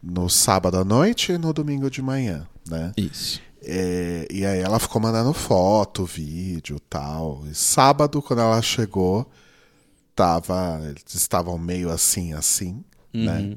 [0.01, 2.91] no sábado à noite e no domingo de manhã, né?
[2.97, 3.39] Isso.
[3.61, 7.43] É, e aí ela ficou mandando foto, vídeo tal.
[7.49, 9.29] E sábado, quando ela chegou,
[10.19, 13.55] tava, eles estavam meio assim, assim, né?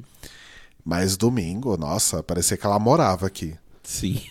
[0.84, 3.56] Mas domingo, nossa, parecia que ela morava aqui.
[3.82, 4.22] Sim.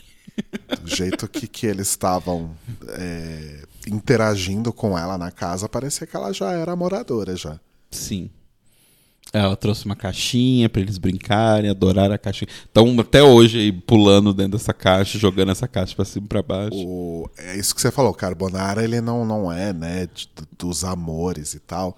[0.81, 2.55] Do jeito que, que eles estavam
[2.87, 7.59] é, interagindo com ela na casa, parecia que ela já era moradora já.
[7.91, 8.29] Sim.
[9.33, 12.49] Ela trouxe uma caixinha pra eles brincarem, adorar a caixinha.
[12.69, 16.77] Então, até hoje, pulando dentro dessa caixa, jogando essa caixa pra cima e pra baixo.
[16.77, 20.09] O, é isso que você falou, Carbonara ele não, não é, né,
[20.57, 21.97] dos amores e tal,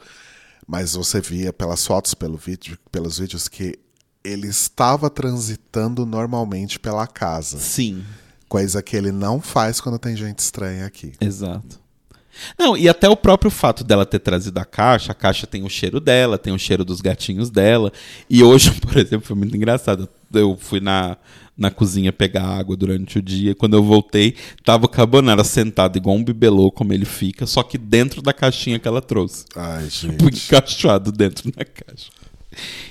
[0.67, 3.77] mas você via pelas fotos, pelo vídeo, pelos vídeos que
[4.23, 8.03] ele estava transitando normalmente pela casa, Sim,
[8.47, 11.13] coisa que ele não faz quando tem gente estranha aqui.
[11.19, 11.83] exato.
[12.57, 15.69] Não, e até o próprio fato dela ter trazido a caixa, a caixa tem o
[15.69, 17.91] cheiro dela, tem o cheiro dos gatinhos dela.
[18.29, 20.09] E hoje, por exemplo, foi muito engraçado.
[20.39, 21.17] Eu fui na,
[21.57, 23.53] na cozinha pegar água durante o dia.
[23.55, 27.77] Quando eu voltei, tava o Carbonara sentado igual um bibelô, como ele fica, só que
[27.77, 29.45] dentro da caixinha que ela trouxe.
[29.55, 30.45] Ai, Tipo, gente.
[30.47, 32.09] encaixado dentro da caixa.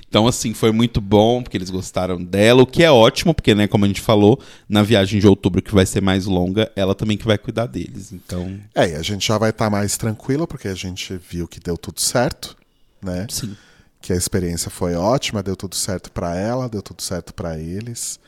[0.08, 3.66] Então, assim, foi muito bom, porque eles gostaram dela, o que é ótimo, porque, né,
[3.68, 7.16] como a gente falou, na viagem de outubro, que vai ser mais longa, ela também
[7.16, 8.12] que vai cuidar deles.
[8.12, 11.60] Então, É, e a gente já vai estar mais tranquila, porque a gente viu que
[11.60, 12.56] deu tudo certo,
[13.00, 13.26] né?
[13.30, 13.56] sim.
[14.02, 18.18] Que a experiência foi ótima, deu tudo certo pra ela, deu tudo certo pra eles.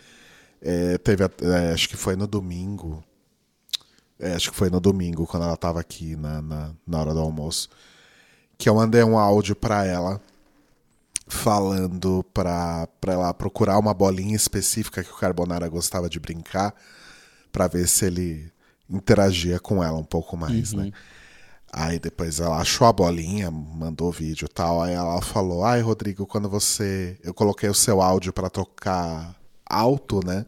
[0.63, 3.05] É, teve, é, acho que foi no domingo.
[4.19, 7.21] É, acho que foi no domingo, quando ela tava aqui na, na, na hora do
[7.21, 7.69] almoço.
[8.57, 10.21] Que eu mandei um áudio pra ela
[11.27, 16.73] falando pra ela procurar uma bolinha específica que o Carbonara gostava de brincar,
[17.51, 18.53] pra ver se ele
[18.89, 20.93] interagia com ela um pouco mais, né?
[21.77, 24.81] Aí depois ela achou a bolinha, mandou vídeo e tal.
[24.81, 27.19] Aí ela falou: Ai, Rodrigo, quando você.
[27.21, 29.35] Eu coloquei o seu áudio pra tocar
[29.69, 30.47] alto, né?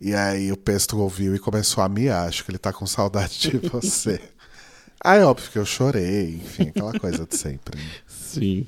[0.00, 2.28] E aí o Pesto ouviu e começou a miar.
[2.28, 4.20] Acho que ele tá com saudade de você.
[5.02, 7.76] aí, óbvio que eu chorei, enfim, aquela coisa de sempre.
[7.76, 7.90] né?
[8.06, 8.64] Sim.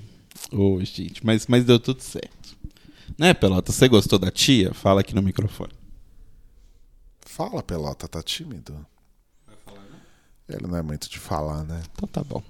[0.53, 2.57] Ô, gente, mas, mas deu tudo certo.
[3.17, 3.71] Né, Pelota?
[3.71, 4.75] Você gostou da tia?
[4.75, 5.73] Fala aqui no microfone.
[7.21, 8.75] Fala, Pelota, tá tímido?
[10.53, 11.81] Ele não é muito de falar, né?
[11.95, 12.43] Então tá bom.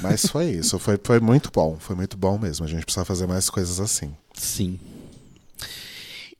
[0.00, 2.64] Mas foi isso, foi, foi muito bom, foi muito bom mesmo.
[2.64, 4.14] A gente precisa fazer mais coisas assim.
[4.34, 4.78] Sim.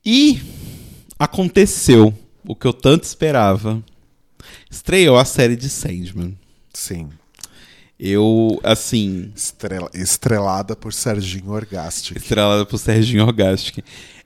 [0.04, 0.40] E
[1.18, 2.14] aconteceu
[2.46, 3.82] o que eu tanto esperava.
[4.70, 6.36] Estreou a série de Sandman.
[6.72, 7.08] Sim.
[7.98, 12.16] Eu, assim, Estrela- estrelada por Serginho Orgastic.
[12.16, 13.82] estrelada pro Serginho Orgastic.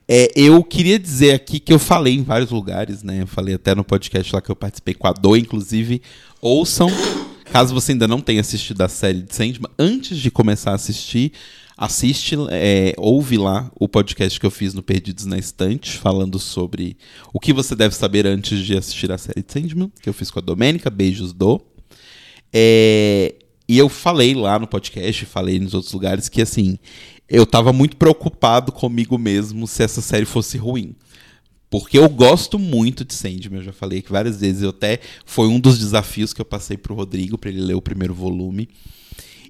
[0.07, 3.21] É, eu queria dizer aqui que eu falei em vários lugares, né?
[3.21, 6.01] Eu falei até no podcast lá que eu participei com a Dô, inclusive.
[6.41, 6.89] Ouçam,
[7.45, 11.31] caso você ainda não tenha assistido a série de Sandman, antes de começar a assistir,
[11.77, 16.97] assiste, é, ouve lá o podcast que eu fiz no Perdidos na Estante, falando sobre
[17.33, 20.29] o que você deve saber antes de assistir a série de Sandman, que eu fiz
[20.29, 21.61] com a Domênica, beijos do.
[22.53, 23.35] É,
[23.67, 26.77] e eu falei lá no podcast, falei nos outros lugares, que assim,
[27.29, 30.95] eu tava muito preocupado comigo mesmo se essa série fosse ruim.
[31.69, 34.61] Porque eu gosto muito de Sandman, eu já falei aqui várias vezes.
[34.61, 37.81] Eu até foi um dos desafios que eu passei pro Rodrigo para ele ler o
[37.81, 38.67] primeiro volume.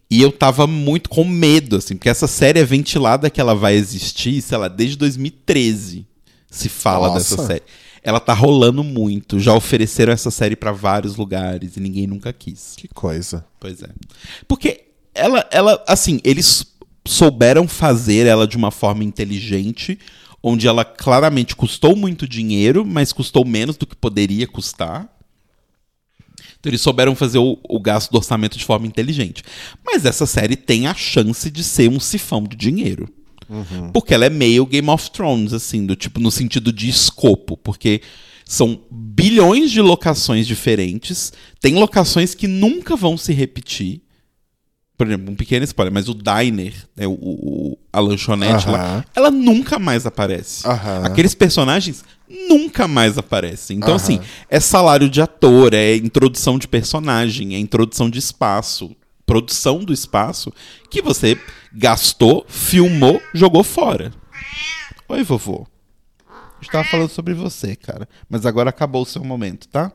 [0.09, 3.75] E eu tava muito com medo, assim, porque essa série é ventilada que ela vai
[3.75, 6.05] existir, sei lá, desde 2013
[6.51, 7.35] se fala Nossa.
[7.35, 7.63] dessa série.
[8.03, 12.73] Ela tá rolando muito, já ofereceram essa série para vários lugares e ninguém nunca quis.
[12.75, 13.45] Que coisa.
[13.59, 13.89] Pois é.
[14.47, 16.70] Porque ela, ela, assim, eles
[17.05, 19.97] souberam fazer ela de uma forma inteligente,
[20.41, 25.09] onde ela claramente custou muito dinheiro, mas custou menos do que poderia custar.
[26.59, 29.43] Então eles souberam fazer o, o gasto do orçamento de forma inteligente.
[29.83, 33.09] Mas essa série tem a chance de ser um sifão de dinheiro.
[33.91, 37.57] Porque ela é meio Game of Thrones, assim, do tipo, no sentido de escopo.
[37.57, 38.01] Porque
[38.45, 41.33] são bilhões de locações diferentes.
[41.59, 44.01] Tem locações que nunca vão se repetir.
[45.01, 49.03] Por exemplo, um pequeno spoiler, mas o diner, né, o, o- a lanchonete lá, Aham.
[49.15, 50.67] ela nunca mais aparece.
[50.67, 51.05] Aham.
[51.05, 52.05] Aqueles personagens
[52.47, 53.77] nunca mais aparecem.
[53.77, 53.95] Então, Aham.
[53.95, 59.91] assim, é salário de ator, é introdução de personagem, é introdução de espaço, produção do
[59.91, 60.53] espaço
[60.87, 61.35] que você
[61.73, 64.13] gastou, filmou, jogou fora.
[65.09, 65.65] Oi, vovô.
[66.29, 68.07] A gente tava falando sobre você, cara.
[68.29, 69.91] Mas agora acabou o seu momento, tá?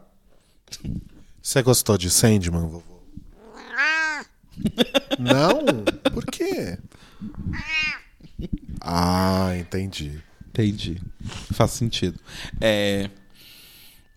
[1.40, 2.96] Você gostou de Sandman, vovô?
[5.19, 5.65] Não?
[6.13, 6.79] Por quê?
[8.81, 10.13] Ah, entendi.
[10.49, 11.01] Entendi.
[11.53, 12.19] Faz sentido.
[12.61, 13.11] É.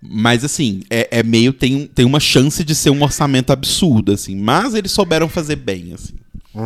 [0.02, 1.52] Mas assim, é, é meio.
[1.52, 4.36] Tem, tem uma chance de ser um orçamento absurdo, assim.
[4.36, 6.16] Mas eles souberam fazer bem, assim.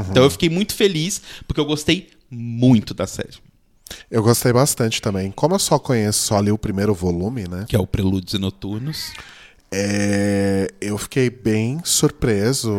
[0.09, 3.37] Então eu fiquei muito feliz, porque eu gostei muito da série.
[4.09, 5.31] Eu gostei bastante também.
[5.31, 7.65] Como eu só conheço só ali o primeiro volume, né?
[7.67, 9.11] Que é o Prelúdios e Noturnos.
[9.75, 12.71] É, eu fiquei bem surpreso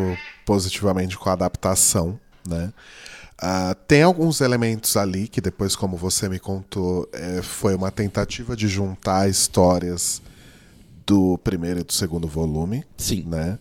[0.46, 2.72] positivamente com a adaptação, né?
[3.36, 8.54] Ah, tem alguns elementos ali que depois, como você me contou, é, foi uma tentativa
[8.54, 10.22] de juntar histórias
[11.04, 13.24] do primeiro e do segundo volume, Sim.
[13.26, 13.58] né?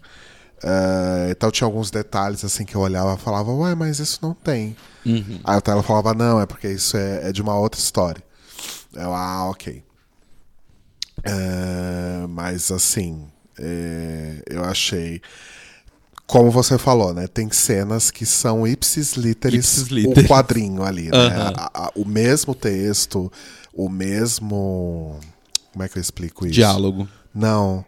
[0.63, 4.35] Ah, então tinha alguns detalhes assim que eu olhava e falava, ué, mas isso não
[4.35, 4.77] tem.
[5.03, 5.39] Uhum.
[5.43, 8.23] Aí até ela falava, não, é porque isso é, é de uma outra história.
[8.93, 9.83] Eu, ah, ok.
[11.23, 13.25] É, mas assim,
[13.59, 15.21] é, eu achei.
[16.25, 17.27] Como você falou, né?
[17.27, 20.23] Tem cenas que são ipsis literis, Ipsis literis.
[20.25, 21.17] o quadrinho ali, né?
[21.55, 23.31] A- a- o mesmo texto,
[23.73, 25.19] o mesmo.
[25.71, 26.53] Como é que eu explico isso?
[26.55, 27.07] Diálogo.
[27.33, 27.85] Não.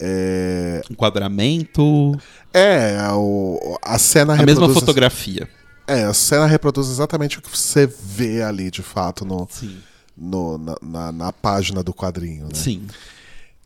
[0.00, 2.16] É, Enquadramento.
[2.54, 4.58] é o, a cena A reproduz.
[4.68, 5.48] mesma fotografia.
[5.86, 9.76] É, a cena reproduz exatamente o que você vê ali, de fato, no, Sim.
[10.20, 12.54] No- na, na- na página do quadrinho, né?
[12.54, 12.82] Sim.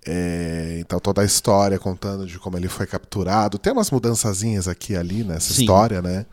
[0.04, 3.56] É, então toda a história contando de como ele foi capturado.
[3.58, 5.62] Tem umas mudançazinhas aqui e ali nessa Sim.
[5.62, 6.26] história, né?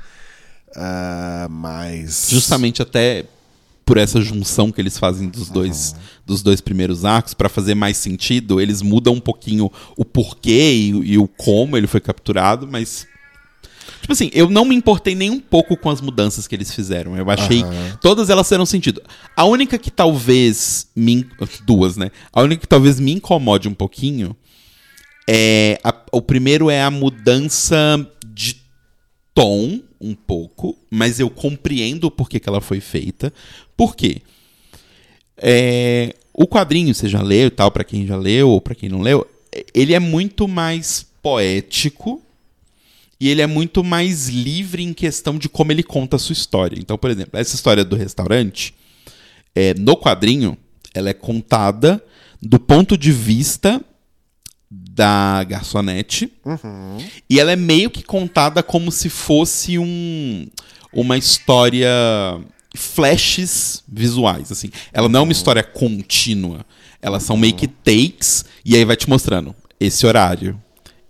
[0.75, 2.27] Ah, mas.
[2.29, 3.25] Justamente até
[3.85, 7.97] por essa junção que eles fazem dos dois, dos dois primeiros arcos, pra fazer mais
[7.97, 13.07] sentido, eles mudam um pouquinho o porquê e, e o como ele foi capturado, mas.
[14.09, 17.15] Tipo assim, eu não me importei nem um pouco com as mudanças que eles fizeram.
[17.15, 17.61] Eu achei.
[17.61, 17.97] Aham.
[18.01, 19.03] Todas elas fizeram sentido.
[19.35, 20.87] A única que talvez.
[20.95, 21.27] Me,
[21.63, 22.09] duas, né?
[22.33, 24.35] A única que talvez me incomode um pouquinho
[25.29, 25.79] é.
[25.83, 28.55] a- o primeiro é a mudança de
[29.31, 33.31] tom um pouco, mas eu compreendo por que, que ela foi feita.
[33.77, 34.23] Por quê?
[35.37, 38.89] É, o quadrinho, você já leu e tal, pra quem já leu ou pra quem
[38.89, 39.27] não leu,
[39.71, 42.23] ele é muito mais poético
[43.19, 46.77] e ele é muito mais livre em questão de como ele conta a sua história.
[46.79, 48.73] Então, por exemplo, essa história do restaurante,
[49.53, 50.57] é, no quadrinho,
[50.93, 52.03] ela é contada
[52.41, 53.83] do ponto de vista
[54.71, 56.31] da garçonete.
[57.29, 60.47] E ela é meio que contada como se fosse um,
[60.93, 61.89] uma história
[62.75, 64.69] flashes visuais, assim.
[64.93, 66.65] Ela não é uma história contínua.
[67.01, 69.55] Elas são meio que takes e aí vai te mostrando.
[69.79, 70.61] Esse horário,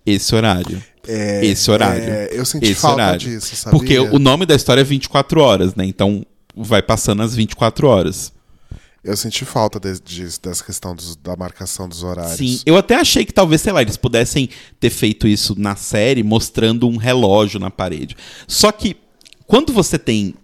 [0.06, 2.02] esse horário, É, esse horário.
[2.02, 3.18] é, eu senti esse falta horário.
[3.20, 3.78] disso, sabia?
[3.78, 5.84] Porque o nome da história é 24 horas, né?
[5.84, 6.24] Então
[6.56, 8.32] vai passando as 24 horas.
[9.02, 12.36] Eu senti falta de- de- dessa questão dos- da marcação dos horários.
[12.36, 16.22] Sim, eu até achei que talvez, sei lá, eles pudessem ter feito isso na série
[16.22, 18.14] mostrando um relógio na parede.
[18.46, 18.96] Só que
[19.46, 20.34] quando você tem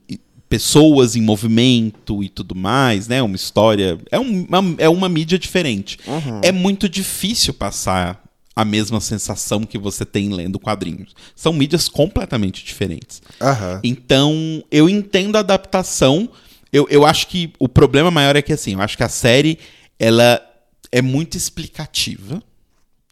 [0.48, 5.38] pessoas em movimento e tudo mais, né, uma história, é, um- uma, é uma mídia
[5.38, 5.98] diferente.
[6.42, 8.22] É muito difícil passar
[8.56, 11.14] a mesma sensação que você tem lendo quadrinhos.
[11.34, 13.20] São mídias completamente diferentes.
[13.38, 13.80] Aham.
[13.84, 16.26] Então, eu entendo a adaptação.
[16.72, 19.58] Eu, eu acho que o problema maior é que, assim, eu acho que a série,
[19.98, 20.40] ela
[20.90, 22.42] é muito explicativa.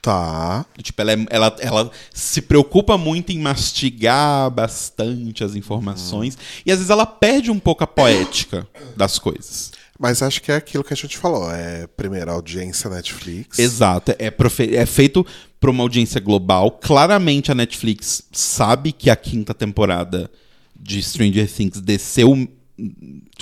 [0.01, 0.65] Tá.
[0.83, 6.37] Tipo, ela, é- ela, ela se preocupa muito em mastigar bastante as informações.
[6.65, 9.73] E às vezes ela perde um pouco a poética das coisas.
[9.99, 11.51] Mas acho que é aquilo que a gente falou.
[11.51, 13.59] É primeira audiência Netflix.
[13.59, 14.15] Exato.
[14.19, 15.25] É, profe- é feito
[15.61, 16.73] para uma audiência global.
[16.73, 20.31] Claramente a Netflix sabe que a quinta temporada
[20.79, 22.31] de Stranger Things desceu.
[22.33, 22.49] hum,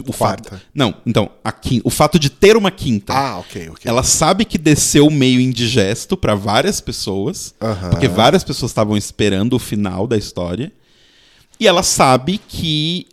[0.07, 0.63] O fato, Quarta.
[0.75, 3.15] não, então, a quin- o fato de ter uma quinta.
[3.15, 3.81] Ah, ok, ok.
[3.91, 7.55] Ela sabe que desceu meio indigesto para várias pessoas,
[7.91, 10.71] porque várias pessoas estavam esperando o final da história.
[11.59, 13.07] E ela sabe que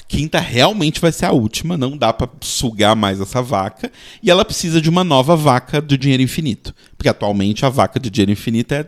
[0.00, 3.90] a quinta realmente vai ser a última, não dá pra sugar mais essa vaca,
[4.22, 8.10] e ela precisa de uma nova vaca do dinheiro infinito, porque atualmente a vaca do
[8.10, 8.86] dinheiro infinito é,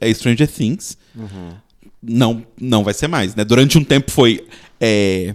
[0.00, 0.96] é Stranger Things.
[2.02, 3.44] Não, não vai ser mais, né?
[3.44, 4.46] Durante um tempo foi
[4.80, 5.34] é,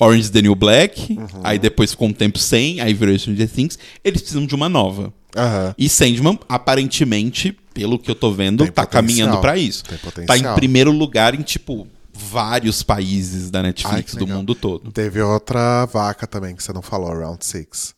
[0.00, 3.78] Orange is the New Black, aí depois ficou um tempo sem, aí virou Stranger Things.
[4.02, 5.12] Eles precisam de uma nova.
[5.36, 5.74] Aham.
[5.78, 9.02] E Sandman, aparentemente, pelo que eu tô vendo, Tem tá potencial.
[9.02, 9.84] caminhando pra isso.
[9.84, 10.54] Tem Tá em potencial.
[10.56, 11.86] primeiro lugar em, tipo,
[12.20, 14.38] vários países da Ai, Netflix que do legal.
[14.38, 14.92] mundo todo.
[14.92, 17.94] Teve outra vaca também que você não falou, Round Six.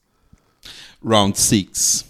[1.04, 2.04] Round 6.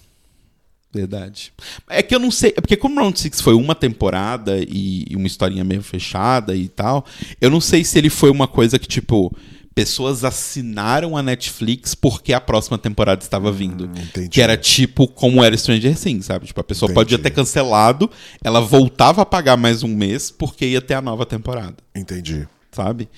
[0.92, 1.52] Verdade.
[1.88, 2.52] É que eu não sei.
[2.54, 6.68] É porque, como Round 6 foi uma temporada e, e uma historinha meio fechada e
[6.68, 7.06] tal,
[7.40, 9.34] eu não sei se ele foi uma coisa que, tipo,
[9.74, 13.84] pessoas assinaram a Netflix porque a próxima temporada estava vindo.
[13.86, 14.28] entendi.
[14.28, 16.46] Que era tipo como era Stranger Things, sabe?
[16.46, 17.00] Tipo, a pessoa Entendi.
[17.04, 18.10] podia ter cancelado,
[18.44, 22.46] ela voltava a pagar mais um mês porque ia ter a nova temporada Entendi.
[22.70, 23.08] sabe?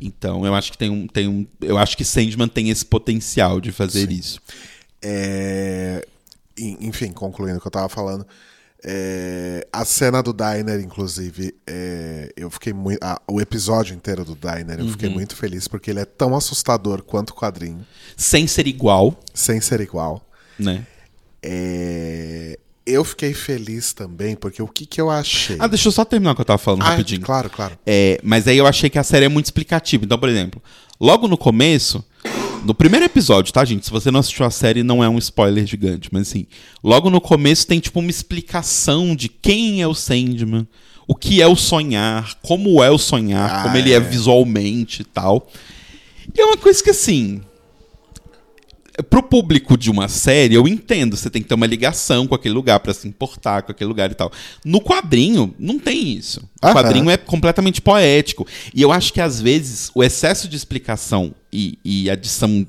[0.00, 3.60] Então eu acho que tem um, tem um, eu acho que Sandman tem esse potencial
[3.60, 4.40] de fazer isso.
[5.02, 6.06] É,
[6.58, 8.26] en- Enfim, concluindo o que eu tava falando.
[8.84, 12.98] É, A cena do Diner, inclusive, é, eu fiquei muito.
[13.02, 14.90] ah, o episódio inteiro do Diner, eu Uhum.
[14.92, 17.84] fiquei muito feliz porque ele é tão assustador quanto o quadrinho,
[18.16, 20.24] Sem ser igual, sem ser igual.
[20.58, 20.86] né?
[21.42, 25.56] É, Eu fiquei feliz também, porque o que, que eu achei?
[25.58, 27.22] Ah, deixa eu só terminar o que eu tava falando Ah, rapidinho.
[27.22, 27.78] Claro, claro.
[27.86, 30.04] É, mas aí eu achei que a série é muito explicativa.
[30.04, 30.62] Então, por exemplo,
[31.00, 32.04] logo no começo,
[32.64, 33.84] no primeiro episódio, tá, gente?
[33.86, 36.46] Se você não assistiu a série, não é um spoiler gigante, mas assim,
[36.82, 40.66] logo no começo tem tipo uma explicação de quem é o Sandman,
[41.06, 44.00] o que é o sonhar, como é o sonhar, Ah, como ele é é.
[44.00, 45.48] visualmente e tal.
[46.34, 47.42] E é uma coisa que assim,
[49.02, 52.54] pro público de uma série, eu entendo, você tem que ter uma ligação com aquele
[52.54, 54.30] lugar pra se importar com aquele lugar e tal.
[54.64, 56.40] No quadrinho, não tem isso.
[56.62, 56.74] O Aham.
[56.74, 58.46] quadrinho é completamente poético.
[58.72, 62.66] E eu acho que às vezes o excesso de explicação e, e adição.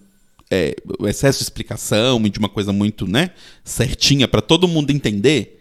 [0.50, 3.32] é, o excesso de explicação e de uma coisa muito, né,
[3.64, 5.52] certinha pra todo mundo entender.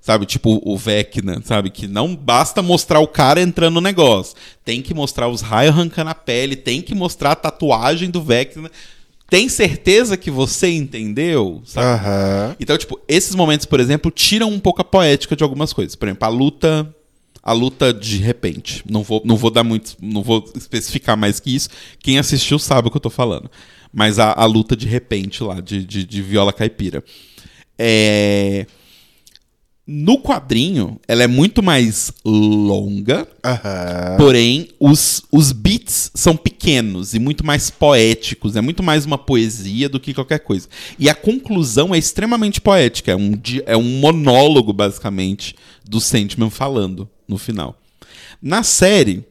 [0.00, 1.68] Sabe, tipo o Vecna, sabe?
[1.68, 4.36] Que não basta mostrar o cara entrando no negócio.
[4.64, 8.70] Tem que mostrar os raios arrancando a pele, tem que mostrar a tatuagem do Vecna.
[9.28, 11.60] Tem certeza que você entendeu?
[11.64, 11.86] Sabe?
[11.86, 12.56] Aham.
[12.60, 15.96] Então, tipo, esses momentos, por exemplo, tiram um pouco a poética de algumas coisas.
[15.96, 16.94] Por exemplo, a luta.
[17.42, 18.82] A luta de repente.
[18.88, 19.96] Não vou, não vou dar muito.
[20.00, 21.68] Não vou especificar mais que isso.
[22.00, 23.50] Quem assistiu sabe o que eu tô falando.
[23.92, 27.02] Mas a, a luta de repente lá, de, de, de viola caipira.
[27.78, 28.66] É.
[29.86, 34.16] No quadrinho, ela é muito mais longa, Aham.
[34.18, 38.56] Porém, os, os beats são pequenos e muito mais poéticos.
[38.56, 40.68] É muito mais uma poesia do que qualquer coisa.
[40.98, 43.12] E a conclusão é extremamente poética.
[43.12, 45.54] É um, é um monólogo, basicamente,
[45.88, 47.80] do Sandman falando no final.
[48.42, 49.24] Na série,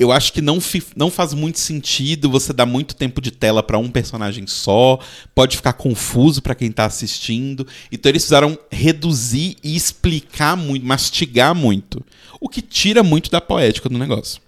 [0.00, 0.58] eu acho que não,
[0.96, 4.98] não faz muito sentido você dar muito tempo de tela pra um personagem só.
[5.34, 7.66] Pode ficar confuso pra quem tá assistindo.
[7.92, 12.02] Então eles precisaram reduzir e explicar muito, mastigar muito.
[12.40, 14.40] O que tira muito da poética do negócio.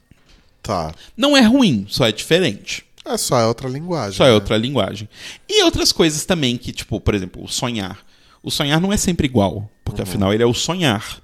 [0.63, 0.94] Tá.
[1.15, 2.83] Não é ruim, só é diferente.
[3.05, 4.17] É só é outra linguagem.
[4.17, 4.35] Só é né?
[4.35, 5.07] outra linguagem.
[5.46, 7.98] E outras coisas também que, tipo, por exemplo, o sonhar.
[8.42, 11.21] O sonhar não é sempre igual, porque afinal ele é o sonhar.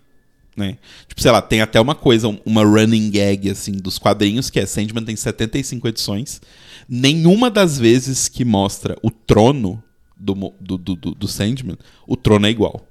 [0.59, 0.77] Né?
[1.07, 4.67] Tipo, sei lá, tem até uma coisa, uma running gag, assim, dos quadrinhos, que é
[4.67, 6.41] Sandman tem 75 edições.
[6.89, 9.81] Nenhuma das vezes que mostra o trono
[10.19, 12.85] do, do, do, do, do Sandman, o trono é igual.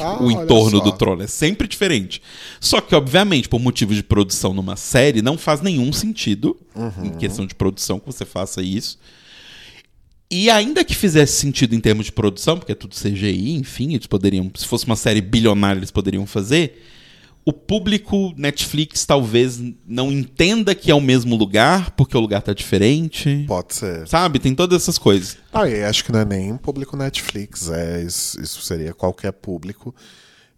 [0.00, 1.22] Ah, o entorno do trono.
[1.22, 2.22] É sempre diferente.
[2.58, 7.04] Só que, obviamente, por motivo de produção numa série, não faz nenhum sentido, Uhum.
[7.04, 8.98] em questão de produção, que você faça isso.
[10.36, 14.08] E ainda que fizesse sentido em termos de produção, porque é tudo CGI, enfim, eles
[14.08, 14.50] poderiam.
[14.56, 16.82] Se fosse uma série bilionária, eles poderiam fazer.
[17.44, 22.52] O público Netflix talvez não entenda que é o mesmo lugar, porque o lugar tá
[22.52, 23.44] diferente.
[23.46, 24.08] Pode ser.
[24.08, 24.40] Sabe?
[24.40, 25.36] Tem todas essas coisas.
[25.52, 29.94] Ah, e acho que não é nem público Netflix, é, isso, isso seria qualquer público.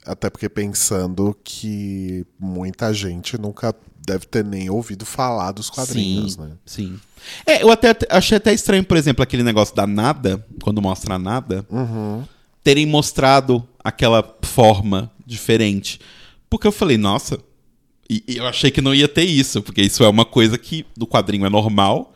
[0.07, 3.75] Até porque pensando que muita gente nunca
[4.07, 6.51] deve ter nem ouvido falar dos quadrinhos, sim, né?
[6.65, 7.01] Sim.
[7.45, 11.19] É, eu até achei até estranho, por exemplo, aquele negócio da nada, quando mostra a
[11.19, 11.67] nada,
[12.63, 16.01] terem mostrado aquela forma diferente.
[16.49, 17.41] Porque eu falei, nossa,
[18.09, 20.87] e, e eu achei que não ia ter isso, porque isso é uma coisa que
[20.97, 22.15] no quadrinho é normal,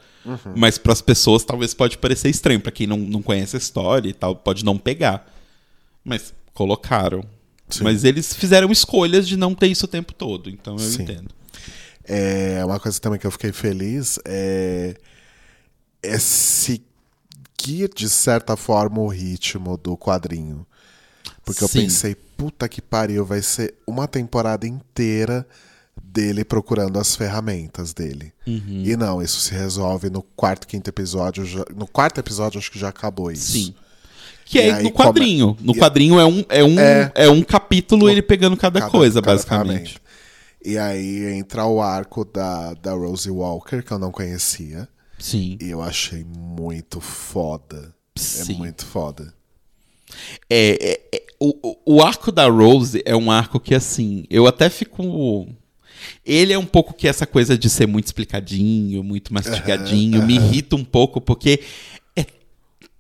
[0.54, 2.60] mas para as pessoas talvez pode parecer estranho.
[2.60, 5.26] Para quem não, não conhece a história e tal, pode não pegar.
[6.04, 7.24] Mas colocaram.
[7.68, 7.84] Sim.
[7.84, 11.02] Mas eles fizeram escolhas de não ter isso o tempo todo, então eu Sim.
[11.02, 11.39] entendo.
[12.12, 14.96] É, uma coisa também que eu fiquei feliz é,
[16.02, 20.66] é seguir, de certa forma, o ritmo do quadrinho.
[21.44, 21.82] Porque eu Sim.
[21.82, 25.46] pensei, puta que pariu, vai ser uma temporada inteira
[26.02, 28.32] dele procurando as ferramentas dele.
[28.46, 28.82] Uhum.
[28.84, 31.44] E não, isso se resolve no quarto, quinto episódio.
[31.44, 33.52] já- no quarto episódio, acho que já acabou isso.
[33.52, 33.74] Sim.
[34.44, 35.56] Que E é no quadrinho.
[35.60, 37.12] No e- quadrinho é um, é um, É.
[37.14, 37.28] é.
[37.28, 39.68] um capítulo ele pegando cada, Cada- coisa, cada basicamente.
[39.68, 40.00] ferramenta.
[40.64, 44.88] E aí entra o arco da, da Rosie Walker, que eu não conhecia.
[45.18, 45.56] Sim.
[45.60, 47.94] E eu achei muito foda.
[48.16, 48.54] Sim.
[48.54, 49.32] É muito foda.
[50.48, 54.68] É, é- é- o, o- arco da Rose é um arco que, assim, eu até
[54.68, 55.48] fico.
[56.24, 60.76] Ele é um pouco que essa coisa de ser muito explicadinho, muito mastigadinho, me irrita
[60.76, 61.64] um pouco, porque é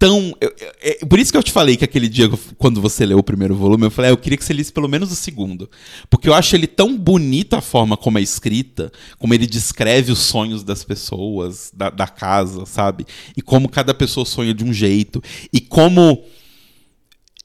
[0.00, 0.34] tão.
[0.40, 2.26] eu- eu- é- por isso que eu te falei que aquele dia,
[2.56, 4.88] quando você leu o primeiro volume, eu falei, ah, eu queria que você lesse pelo
[4.88, 5.70] menos o segundo.
[6.08, 10.18] Porque eu acho ele tão bonito a forma como é escrita, como ele descreve os
[10.20, 13.06] sonhos das pessoas, da, da casa, sabe?
[13.36, 15.22] E como cada pessoa sonha de um jeito.
[15.52, 16.24] E como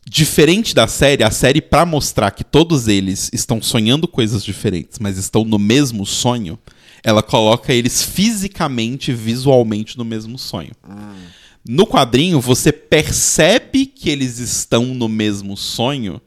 [0.08, 5.18] diferente da série, a série pra mostrar que todos eles estão sonhando coisas diferentes, mas
[5.18, 6.58] estão no mesmo sonho,
[7.04, 10.72] ela coloca eles fisicamente, visualmente no mesmo sonho.
[11.68, 16.22] No quadrinho, você percebe que eles estão no mesmo sonho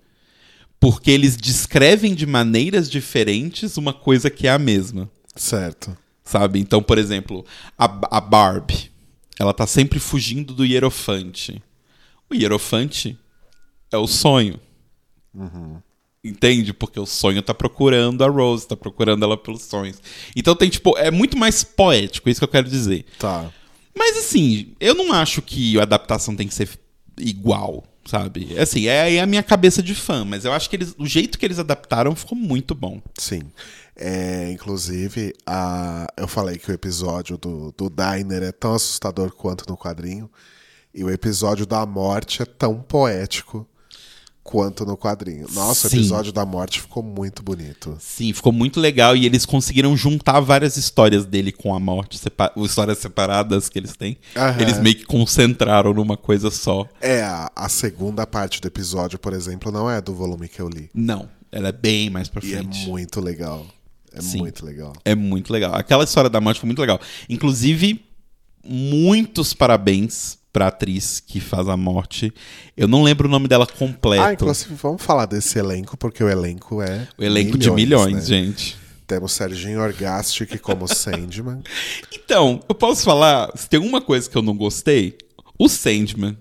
[0.80, 5.96] porque eles descrevem de maneiras diferentes uma coisa que é a mesma Certo.
[6.24, 6.58] sabe?
[6.58, 7.44] Então, por exemplo,
[7.76, 7.84] a,
[8.16, 8.70] a Barb,
[9.38, 11.62] ela tá sempre fugindo do Hierofante.
[12.30, 13.16] O Hierofante
[13.92, 14.58] é o sonho.
[16.22, 16.72] Entende?
[16.72, 20.00] Porque o sonho tá procurando a Rose, tá procurando ela pelos sonhos.
[20.34, 23.04] Então tem, tipo, é muito mais poético, é isso que eu quero dizer.
[23.18, 23.50] Tá.
[23.98, 26.70] Mas assim, eu não acho que a adaptação tem que ser
[27.18, 28.56] igual, sabe?
[28.56, 31.36] Assim, é, é a minha cabeça de fã, mas eu acho que eles, o jeito
[31.36, 33.02] que eles adaptaram ficou muito bom.
[33.18, 33.42] Sim.
[33.96, 39.68] É, inclusive, a, eu falei que o episódio do, do Diner é tão assustador quanto
[39.68, 40.30] no quadrinho.
[40.94, 43.68] E o episódio da morte é tão poético
[44.48, 45.46] quanto no quadrinho.
[45.52, 45.96] Nossa, Sim.
[45.96, 47.98] o episódio da morte ficou muito bonito.
[48.00, 52.50] Sim, ficou muito legal e eles conseguiram juntar várias histórias dele com a morte, sepa
[52.56, 54.16] histórias separadas que eles têm.
[54.34, 54.58] Aham.
[54.58, 56.88] Eles meio que concentraram numa coisa só.
[56.98, 60.68] É, a, a segunda parte do episódio, por exemplo, não é do volume que eu
[60.70, 60.88] li.
[60.94, 62.88] Não, ela é bem mais pra E é frente.
[62.88, 63.66] muito legal.
[64.14, 64.38] É Sim.
[64.38, 64.94] muito legal.
[65.04, 65.74] É muito legal.
[65.74, 66.98] Aquela história da morte foi muito legal.
[67.28, 68.02] Inclusive,
[68.64, 72.34] muitos parabéns pra atriz que faz a morte.
[72.76, 74.24] Eu não lembro o nome dela completo.
[74.24, 77.06] Ah, inclusive, vamos falar desse elenco, porque o elenco é.
[77.16, 78.20] o elenco de milhões, né?
[78.22, 78.76] gente.
[79.06, 81.62] Temos Serginho Orgastic como Sandman.
[82.12, 85.16] Então, eu posso falar, se tem uma coisa que eu não gostei,
[85.56, 86.36] o Sandman.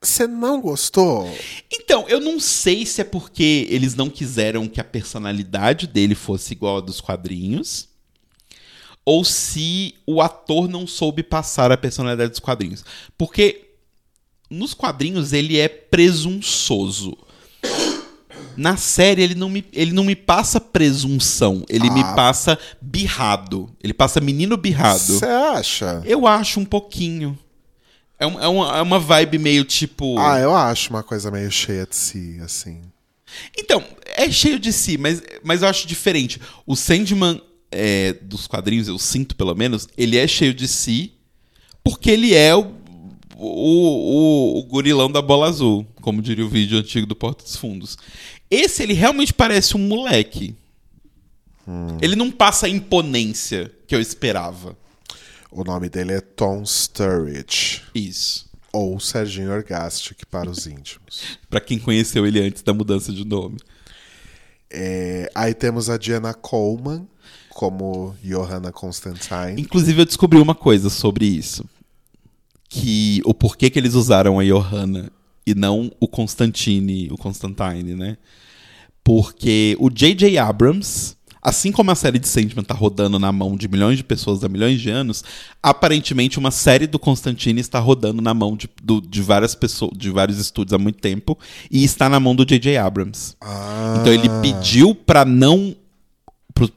[0.00, 1.28] Você não gostou?
[1.72, 6.52] Então, eu não sei se é porque eles não quiseram que a personalidade dele fosse
[6.52, 7.88] igual a dos quadrinhos,
[9.04, 12.84] ou se o ator não soube passar a personalidade dos quadrinhos.
[13.18, 13.62] Porque
[14.50, 17.16] nos quadrinhos ele é presunçoso.
[18.56, 22.12] Na série ele não me, ele não me passa presunção, ele me Ah.
[22.14, 23.68] passa birrado.
[23.82, 24.98] Ele passa menino birrado.
[25.00, 26.02] Você acha?
[26.04, 27.36] Eu acho um pouquinho.
[28.18, 30.16] É, um- é uma, é uma vibe meio tipo.
[30.18, 32.80] Ah, eu acho uma coisa meio cheia de si, assim.
[33.58, 33.82] Então,
[34.16, 36.40] é cheio de si, mas, mas eu acho diferente.
[36.64, 37.42] O Sandman
[37.74, 41.12] é, dos quadrinhos, eu sinto pelo menos, ele é cheio de si
[41.82, 42.72] porque ele é o,
[43.36, 47.56] o, o, o gorilão da bola azul, como diria o vídeo antigo do Porta dos
[47.56, 47.98] Fundos.
[48.50, 50.54] Esse, ele realmente parece um moleque.
[52.00, 54.76] Ele não passa a imponência que eu esperava.
[55.50, 57.82] O nome dele é Tom Sturridge.
[57.94, 58.48] Isso.
[58.72, 61.38] Ou Serginho Orgastic para os íntimos.
[61.48, 63.56] Pra quem conheceu ele antes da mudança de nome.
[64.70, 67.06] É, aí temos a Diana Coleman
[67.54, 69.60] como Johanna Constantine.
[69.60, 71.64] Inclusive, eu descobri uma coisa sobre isso.
[72.68, 75.10] Que o porquê que eles usaram a Johanna
[75.46, 78.16] e não o Constantine, o Constantine, né?
[79.04, 80.38] Porque o J.J.
[80.38, 84.42] Abrams, assim como a série de Sandman tá rodando na mão de milhões de pessoas
[84.42, 85.22] há milhões de anos,
[85.62, 90.10] aparentemente uma série do Constantine está rodando na mão de, do- de várias pessoas, de
[90.10, 91.38] vários estúdios há muito tempo
[91.70, 92.78] e está na mão do J.J.
[92.78, 93.36] Abrams.
[93.42, 95.76] Ah, Então ele pediu pra não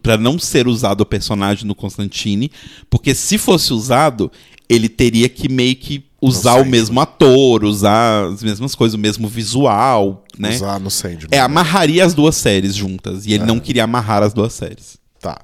[0.01, 2.51] pra não ser usado o personagem no Constantine,
[2.89, 4.32] porque se fosse usado,
[4.67, 9.28] ele teria que meio que usar o mesmo ator, usar as mesmas coisas, o mesmo
[9.28, 10.55] visual, né?
[10.55, 11.28] Usar no Sandman.
[11.32, 13.25] É, amarraria as duas séries juntas.
[13.25, 13.45] E ele É.
[13.45, 14.97] não queria amarrar as duas séries.
[15.19, 15.39] Tá.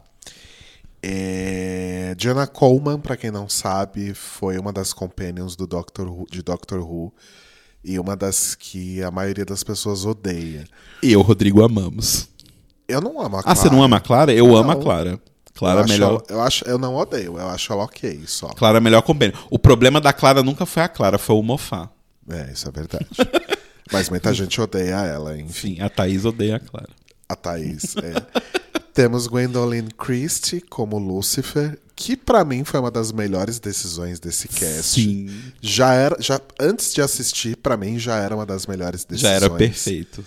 [1.05, 6.41] É, Jenna Coleman, pra quem não sabe, foi uma das companions do Doctor Who, de
[6.41, 7.13] Doctor Who
[7.83, 10.63] e uma das que a maioria das pessoas odeia.
[11.01, 12.29] Eu e o Rodrigo amamos.
[12.87, 13.55] Eu não amo a Ah, Clara.
[13.59, 14.33] você não ama a Clara?
[14.33, 14.81] Eu amo a Não.
[14.81, 15.11] Clara.
[15.11, 15.19] Eu
[15.53, 16.23] Clara é acho melhor.
[16.29, 18.47] eu acho, eu não odeio, eu acho ela ok só.
[18.49, 19.37] Clara é melhor companheira.
[19.49, 21.89] O problema da Clara nunca foi a Clara, foi o Mofá.
[22.29, 23.05] É, isso é verdade.
[23.91, 25.73] Mas muita gente odeia ela, enfim.
[25.73, 26.89] Enfim, a Thaís odeia a Clara.
[27.29, 27.95] A Thaís.
[27.97, 28.41] é.
[28.93, 35.01] Temos Gwendolyn Christie como Lucifer, que pra mim foi uma das melhores decisões desse cast.
[35.01, 35.29] Sim.
[35.61, 39.33] Já era, já antes de assistir, pra mim já era uma das melhores Já decisões.
[39.35, 40.23] era perfeito.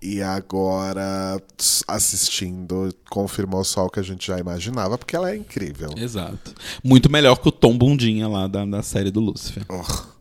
[0.00, 1.42] E agora
[1.88, 5.90] assistindo confirmou só o que a gente já imaginava, porque ela é incrível.
[5.96, 6.54] Exato.
[6.84, 9.64] Muito melhor que o Tom Bundinha lá da, da série do Lúcifer.
[9.68, 10.18] Oh.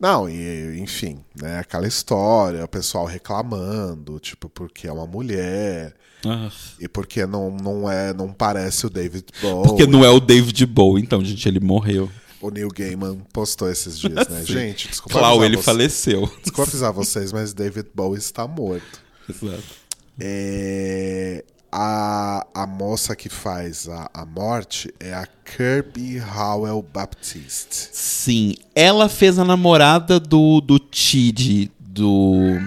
[0.00, 5.94] Não, e enfim, né, aquela história, o pessoal reclamando, tipo, porque é uma mulher
[6.26, 6.50] Ah,
[6.80, 9.68] e porque não, não é, não parece o David Bowie.
[9.68, 12.10] porque não é o David Bowie, então, gente, ele morreu.
[12.40, 14.44] O Neil Gaiman postou esses dias, né?
[14.44, 16.30] Gente, desculpa Clau, ele faleceu.
[16.42, 19.02] Desculpa avisar vocês, mas David Bowie está morto.
[19.28, 19.84] Exato.
[20.20, 27.88] É, a, a moça que faz a, a morte é a Kirby Howell Baptiste.
[27.92, 32.60] Sim, ela fez a namorada do, do Tid, do.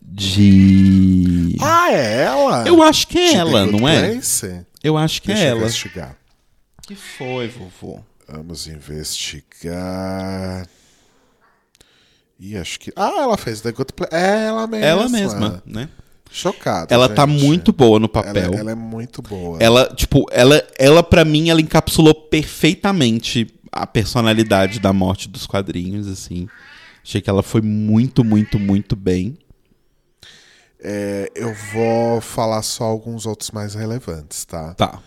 [0.00, 1.56] De.
[1.60, 2.64] Ah, é ela?
[2.66, 4.12] Eu acho que é ela, não é?
[4.12, 4.64] Place?
[4.82, 5.60] Eu acho que Deixa é ela.
[5.60, 6.16] investigar.
[6.82, 8.00] que foi, vovô?
[8.28, 10.66] Vamos investigar.
[12.38, 12.92] Ih, acho que.
[12.94, 14.14] Ah, ela fez The Good Place.
[14.14, 14.86] É ela mesma.
[14.86, 15.88] Ela mesma, né?
[16.30, 16.92] Chocado.
[16.92, 17.42] Ela tá gente.
[17.42, 18.54] muito boa no Ela, papel.
[18.54, 19.58] ela é muito boa.
[19.60, 26.06] Ela, tipo, ela, ela para mim, ela encapsulou perfeitamente a personalidade da morte dos quadrinhos,
[26.08, 26.48] assim.
[27.02, 29.38] Achei que ela foi muito, muito, muito bem.
[30.80, 34.74] É, eu vou falar só alguns outros mais relevantes, tá?
[34.74, 35.00] Tá.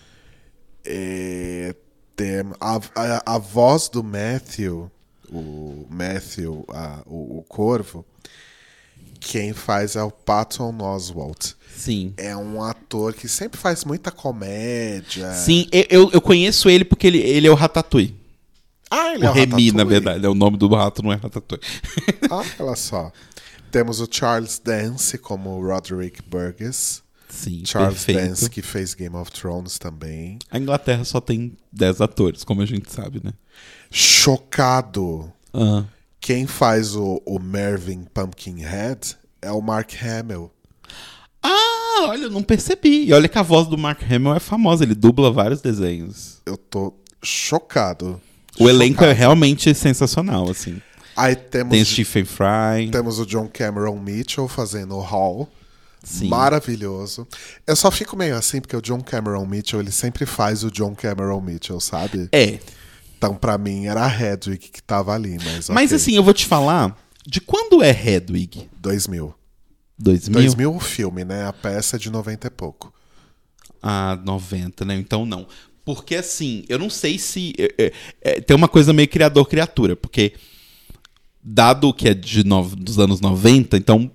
[0.86, 1.76] É,
[2.16, 4.90] tem a, a, a voz do Matthew,
[5.32, 8.06] o Matthew, a- o, o Corvo,
[9.20, 11.52] quem faz é o Patton Oswalt.
[11.76, 12.14] Sim.
[12.18, 15.32] É um ator que sempre faz muita comédia.
[15.34, 18.18] Sim, eu- eu, conheço ele porque ele, ele é o Ratatouille.
[18.92, 19.72] Ah, ele O é o Remy, Ratatouille?
[19.74, 20.26] na verdade.
[20.26, 21.64] É o nome do rato, não é Ratatouille.
[22.30, 23.12] Ah, olha só.
[23.72, 27.04] Temos o Charles Dance como Roderick Burgess.
[27.30, 28.28] Sim, Charles perfeito.
[28.30, 30.40] Dance, que fez Game of Thrones também.
[30.52, 33.32] A Inglaterra só tem 10 atores, como a gente sabe, né?
[33.92, 35.32] Chocado.
[35.54, 35.84] Ah.
[36.20, 40.52] Quem faz o, o Mervyn Pumpkinhead é o Mark Hamill.
[41.42, 43.06] Ah, olha, eu não percebi.
[43.06, 46.42] E olha que a voz do Mark Hamill é famosa, ele dubla vários desenhos.
[46.46, 48.20] Eu tô chocado.
[48.60, 49.18] O elenco é Chocado.
[49.20, 50.82] realmente sensacional, assim.
[51.16, 52.90] Aí temos, Tem Stephen Fry.
[52.92, 55.48] temos o John Cameron Mitchell fazendo o Hall.
[56.04, 56.28] Sim.
[56.30, 57.28] Maravilhoso.
[57.68, 60.96] Eu só fico meio assim, porque o John Cameron Mitchell, ele sempre faz o John
[60.96, 62.30] Cameron Mitchell, sabe?
[62.32, 62.60] É.
[63.18, 65.68] Então, pra mim, era a Hedwig que tava ali, mas.
[65.70, 66.98] Mas assim, eu vou te falar,
[67.28, 68.70] de quando é Hedwig?
[68.80, 69.36] 2000.
[69.98, 70.34] 2000?
[70.42, 71.46] 2000 o filme, né?
[71.46, 72.94] A peça é de 90 e pouco.
[73.84, 74.96] Ah, 90, né?
[74.96, 75.46] Então não.
[75.84, 77.54] Porque assim, eu não sei se.
[77.58, 80.34] é, é, é, tem uma coisa meio criador-criatura, porque.
[81.42, 84.10] Dado que é de no- dos anos 90, então.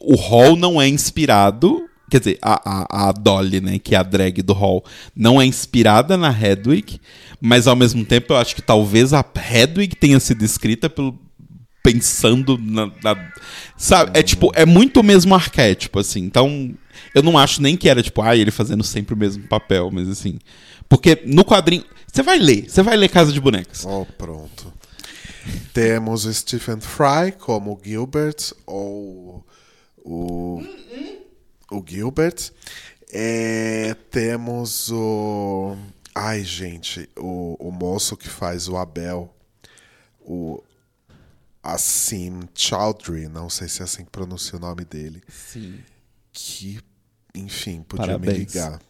[0.00, 1.84] O Hall não é inspirado.
[2.10, 4.82] Quer dizer, a, a, a Dolly, né, que é a drag do Hall,
[5.14, 6.98] não é inspirada na Hedwig,
[7.38, 9.22] mas ao mesmo tempo eu acho que talvez a
[9.52, 11.18] Hedwig tenha sido escrita pelo,
[11.82, 13.32] pensando na, na-
[13.76, 16.74] sabe é tipo é muito o mesmo arquétipo assim então
[17.14, 20.08] eu não acho nem que era tipo ah ele fazendo sempre o mesmo papel mas
[20.08, 20.38] assim
[20.88, 24.72] porque no quadrinho você vai ler você vai ler Casa de Bonecas Oh, pronto.
[25.72, 29.44] Temos Stephen Fry como Gilbert, ou
[30.04, 30.62] o,
[31.70, 32.50] o Gilbert.
[33.10, 35.76] É, temos o.
[36.14, 39.34] Ai, gente, o, o moço que faz o Abel,
[40.20, 40.62] o
[41.62, 45.78] Assim Chowdhury, não sei se é assim que pronuncia o nome dele, sim
[46.32, 46.80] que,
[47.34, 48.54] enfim, podia me Parabéns.
[48.54, 48.80] ligar.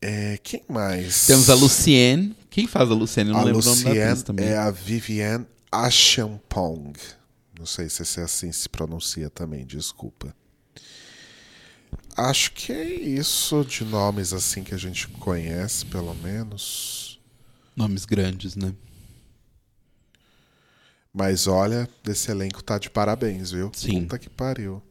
[0.00, 1.26] É, quem mais?
[1.26, 4.04] temos a Lucienne quem faz a Lucienne eu não A lembro o nome da atriz
[4.04, 6.92] Lucienne também é a Vivienne Achampong.
[7.58, 10.34] Não sei se é assim se pronuncia também, desculpa.
[12.16, 17.18] Acho que é isso de nomes assim que a gente conhece, pelo menos.
[17.76, 18.72] Nomes grandes, né?
[21.12, 23.70] Mas olha, esse elenco tá de parabéns, viu?
[23.72, 24.02] Sim.
[24.02, 24.82] Puta que pariu.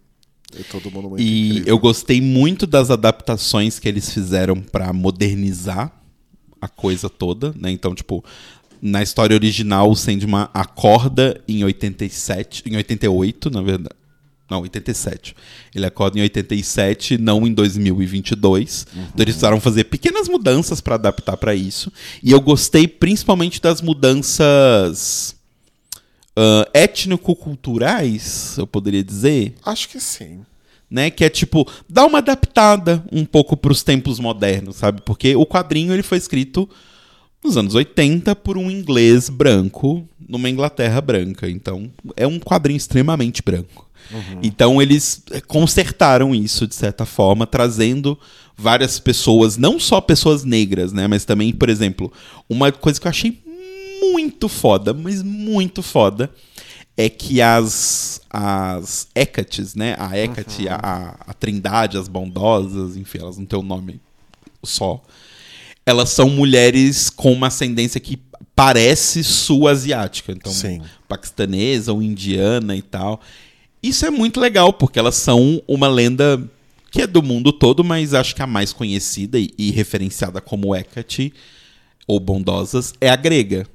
[0.57, 1.67] E todo mundo muito E incrível.
[1.67, 5.91] eu gostei muito das adaptações que eles fizeram pra modernizar
[6.61, 7.71] a coisa toda, né?
[7.71, 8.23] Então, tipo,
[8.85, 13.95] na história original, o Sandman acorda em 87, em 88, na verdade.
[14.51, 15.33] Não, 87.
[15.73, 18.87] Ele acorda em 87, não em 2022.
[18.91, 21.91] Então eles precisaram fazer pequenas mudanças pra adaptar pra isso.
[22.21, 25.33] E eu gostei principalmente das mudanças
[26.35, 30.41] ah, étnico-culturais, eu poderia dizer Acho que sim.
[30.89, 31.09] né?
[31.09, 35.01] Que é tipo, dá uma adaptada um pouco pros tempos modernos, sabe?
[35.03, 36.69] Porque o quadrinho ele foi escrito
[37.43, 41.49] nos anos 80 por um inglês branco numa Inglaterra branca.
[41.49, 43.89] Então, é um quadrinho extremamente branco.
[44.41, 48.17] Então, eles eh, consertaram isso de certa forma, trazendo
[48.55, 51.07] várias pessoas, não só pessoas negras, né?
[51.07, 52.11] Mas também, por exemplo,
[52.49, 53.41] uma coisa que eu achei
[54.01, 56.29] muito foda, mas muito foda,
[56.95, 59.95] é que as, as Hecates, né?
[59.97, 63.99] A Hecate, a, a, a Trindade, as bondosas, enfim, elas não têm um nome
[64.61, 65.01] só.
[65.85, 68.19] Elas são mulheres com uma ascendência que
[68.55, 70.31] parece sul-asiática.
[70.31, 70.81] Então, Sim.
[71.07, 73.19] paquistanesa ou indiana e tal.
[73.81, 76.41] Isso é muito legal, porque elas são uma lenda
[76.89, 80.75] que é do mundo todo, mas acho que a mais conhecida e, e referenciada como
[80.75, 81.33] Hecate,
[82.07, 83.65] ou bondosas, é a grega.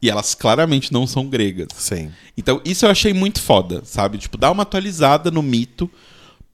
[0.00, 1.68] E elas claramente não são gregas.
[1.76, 2.10] Sim.
[2.36, 4.16] Então, isso eu achei muito foda, sabe?
[4.16, 5.90] Tipo, dar uma atualizada no mito,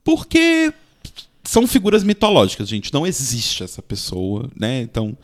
[0.03, 0.73] porque
[1.45, 2.93] são figuras mitológicas, gente.
[2.93, 4.81] Não existe essa pessoa, né?
[4.81, 5.17] Então,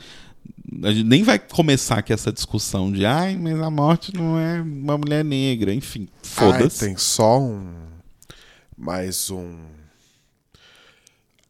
[0.84, 4.62] a gente nem vai começar aqui essa discussão de ai, mas a morte não é
[4.62, 5.74] uma mulher negra.
[5.74, 6.86] Enfim, foda-se.
[6.86, 7.74] tem só um.
[8.78, 9.58] Mais um.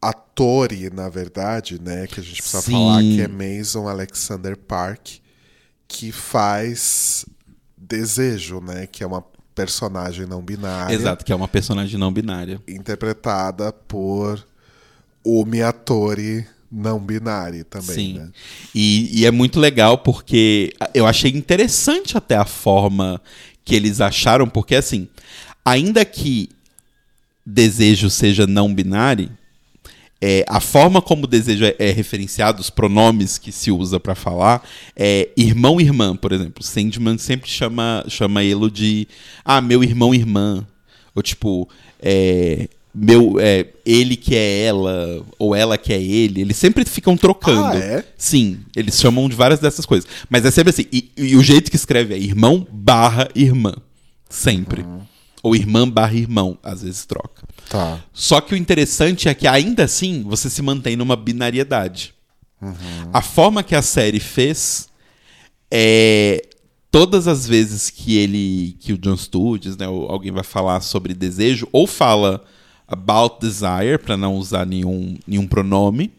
[0.00, 2.06] Atore, na verdade, né?
[2.06, 2.72] Que a gente precisa Sim.
[2.72, 5.08] falar que é Mason Alexander Park,
[5.86, 7.24] que faz
[7.76, 8.86] Desejo, né?
[8.86, 10.94] Que é uma personagem não binária.
[10.94, 12.60] Exato, que é uma personagem não binária.
[12.66, 14.44] Interpretada por
[15.24, 18.12] o Miatori não binário também, Sim.
[18.14, 18.30] né?
[18.74, 23.20] E, e é muito legal porque eu achei interessante até a forma
[23.64, 25.06] que eles acharam, porque assim,
[25.64, 26.48] ainda que
[27.44, 29.30] desejo seja não binário,
[30.24, 34.14] é, a forma como o desejo é, é referenciado, os pronomes que se usa pra
[34.14, 34.64] falar,
[34.94, 36.62] é irmão irmã, por exemplo.
[36.62, 39.08] Sandman sempre chama, chama ele de
[39.44, 40.64] ah, meu irmão irmã.
[41.12, 41.68] Ou tipo,
[42.00, 46.42] é, meu, é, ele que é ela, ou ela que é ele.
[46.42, 47.64] Eles sempre ficam trocando.
[47.64, 48.04] Ah, é?
[48.18, 50.08] Sim, eles chamam de várias dessas coisas.
[50.28, 50.86] Mas é sempre assim.
[50.92, 53.74] E, e o jeito que escreve é irmão barra irmã.
[54.28, 54.84] Sempre.
[55.42, 56.58] Ou irmã barra irmão.
[56.62, 57.42] Às vezes troca.
[57.68, 58.02] Tá.
[58.12, 62.14] Só que o interessante é que ainda assim você se mantém numa binariedade.
[63.12, 64.88] A forma que a série fez
[65.68, 66.46] é
[66.92, 71.14] todas as vezes que ele que o John Sturges, né, ou alguém vai falar sobre
[71.14, 72.44] desejo ou fala
[72.92, 76.12] about desire para não usar nenhum, nenhum pronome,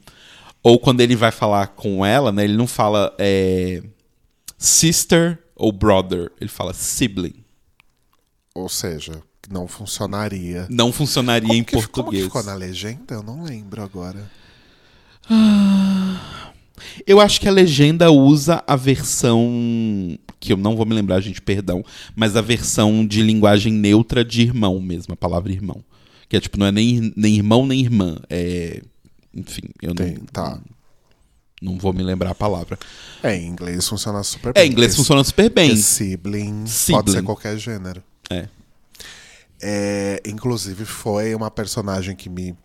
[0.62, 3.84] ou quando ele vai falar com ela, né, ele não fala é,
[4.58, 7.36] sister ou brother, ele fala sibling.
[8.56, 10.68] Ou seja, não funcionaria.
[10.70, 12.26] Não funcionaria em que, Como português.
[12.26, 13.16] ficou na legenda?
[13.16, 14.30] Eu não lembro agora.
[17.06, 19.50] Eu acho que a legenda usa a versão.
[20.40, 21.84] Que eu não vou me lembrar, gente, perdão.
[22.16, 25.84] Mas a versão de linguagem neutra de irmão mesmo, a palavra irmão.
[26.30, 28.18] Que é tipo, não é nem, nem irmão nem irmã.
[28.30, 28.82] É.
[29.34, 30.60] Enfim, eu Tem, não, tá.
[31.62, 32.78] não vou me lembrar a palavra.
[33.22, 34.64] É, em inglês funciona super bem.
[34.64, 35.70] É, em inglês funciona super bem.
[35.70, 37.12] porque Sibling, pode Sibling.
[37.14, 38.04] ser qualquer gênero.
[38.30, 38.48] É.
[39.62, 42.56] É, inclusive, foi uma personagem que me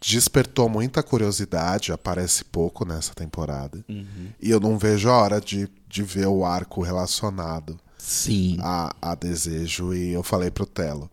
[0.00, 1.92] despertou muita curiosidade.
[1.92, 3.84] Aparece pouco nessa temporada.
[3.88, 4.28] Uhum.
[4.40, 8.58] E eu não vejo a hora de, de ver o arco relacionado Sim.
[8.60, 9.94] a, a desejo.
[9.94, 11.10] E eu falei pro Telo.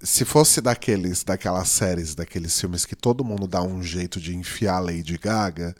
[0.00, 4.76] Se fosse daqueles, daquelas séries, daqueles filmes que todo mundo dá um jeito de enfiar
[4.76, 5.74] a Lady Gaga,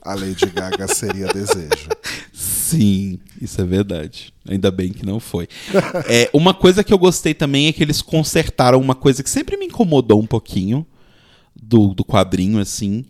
[0.00, 1.88] a Lady Gaga seria desejo.
[2.32, 4.32] Sim, isso é verdade.
[4.48, 5.48] Ainda bem que não foi.
[6.08, 9.56] É, uma coisa que eu gostei também é que eles consertaram uma coisa que sempre
[9.56, 10.86] me incomodou um pouquinho
[11.54, 13.04] do, do quadrinho, assim,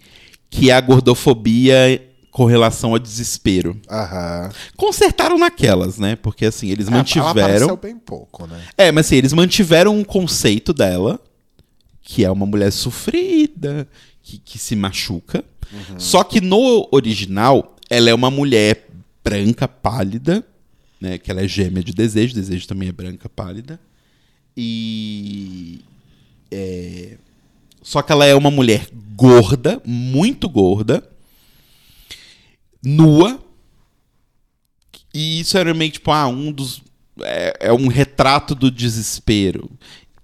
[0.50, 2.07] que é a gordofobia
[2.38, 3.76] com relação ao desespero.
[3.90, 4.48] Aham.
[4.76, 6.14] Consertaram naquelas, né?
[6.14, 7.76] Porque assim, eles É, Ela mantiveram.
[7.76, 8.62] bem pouco, né?
[8.76, 11.20] É, mas assim, eles mantiveram um conceito dela,
[12.00, 13.88] que é uma mulher sofrida,
[14.22, 15.44] que, que se machuca.
[15.98, 18.86] Só que no original, ela é uma mulher
[19.24, 20.44] branca, pálida,
[21.00, 21.18] né?
[21.18, 23.80] Que ela é gêmea de desejo, desejo também é branca, pálida.
[24.56, 25.80] E.
[26.52, 27.16] é,
[27.82, 28.86] Só que ela é uma mulher
[29.16, 31.02] gorda, muito gorda,
[32.82, 33.38] nua.
[35.12, 36.82] E isso era meio tipo, ah, um dos.
[37.20, 39.70] É, é um retrato do desespero.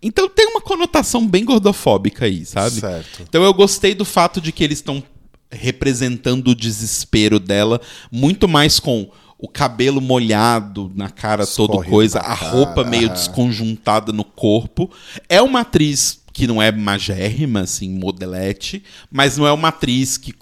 [0.01, 2.79] Então tem uma conotação bem gordofóbica aí, sabe?
[2.79, 3.23] Certo.
[3.23, 5.03] Então eu gostei do fato de que eles estão
[5.51, 7.81] representando o desespero dela
[8.13, 13.07] muito mais com o cabelo molhado na cara, todo Escorrido coisa, a roupa cara, meio
[13.07, 13.15] aham.
[13.15, 14.91] desconjuntada no corpo.
[15.29, 20.33] É uma atriz que não é magérrima, assim, modelete, mas não é uma atriz que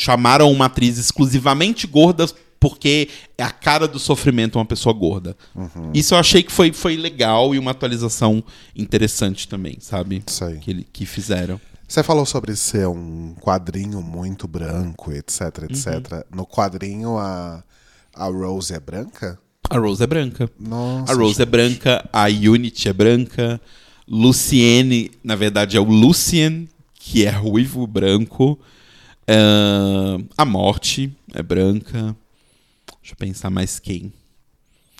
[0.00, 2.24] chamaram uma atriz exclusivamente gorda
[2.60, 5.36] porque é a cara do sofrimento uma pessoa gorda.
[5.56, 5.90] Uhum.
[5.92, 8.42] Isso eu achei que foi, foi legal e uma atualização
[8.76, 10.22] interessante também, sabe?
[10.28, 10.56] Sei.
[10.58, 11.60] Que, ele- que fizeram.
[11.86, 15.86] Você falou sobre ser um quadrinho muito branco, etc, etc.
[16.12, 16.22] Uhum.
[16.36, 17.64] No quadrinho, a,
[18.14, 19.36] a Rose é branca?
[19.68, 20.48] A Rose é branca.
[20.60, 21.12] Nossa.
[21.12, 21.50] A Rose é gente.
[21.50, 23.60] branca, a Unity é branca,
[24.06, 28.58] Luciene, na verdade, é o Lucien, que é ruivo branco.
[29.28, 32.16] Ahn, a Morte é branca.
[33.02, 34.12] Deixa eu pensar mais quem.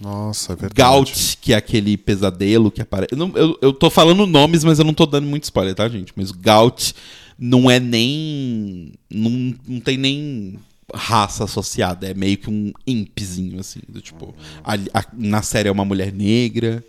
[0.00, 0.74] Nossa, é verdade.
[0.74, 3.12] Gaut, que é aquele pesadelo que aparece.
[3.12, 5.88] Eu, não- eu, eu tô falando nomes, mas eu não tô dando muito spoiler, tá,
[5.88, 6.12] gente?
[6.14, 6.94] Mas o Gaut
[7.38, 8.92] não é nem.
[9.10, 10.58] Não, não tem nem
[10.94, 12.06] raça associada.
[12.08, 13.80] É meio que um impzinho, assim.
[13.88, 16.84] Do, tipo, a- a- na série é uma mulher negra.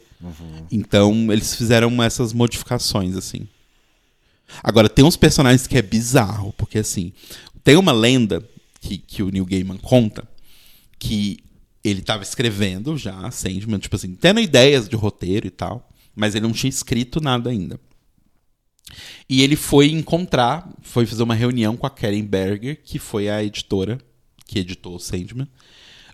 [0.71, 3.47] Então, eles fizeram essas modificações, assim.
[4.63, 7.13] Agora, tem uns personagens que é bizarro, porque assim,
[7.63, 8.47] tem uma lenda
[8.81, 10.27] que, que o Neil Gaiman conta
[10.97, 11.39] que
[11.83, 16.45] ele tava escrevendo já, Sandman, tipo assim, tendo ideias de roteiro e tal, mas ele
[16.45, 17.79] não tinha escrito nada ainda.
[19.29, 23.43] E ele foi encontrar, foi fazer uma reunião com a Karen Berger, que foi a
[23.43, 23.99] editora
[24.47, 25.47] que editou o Sandman,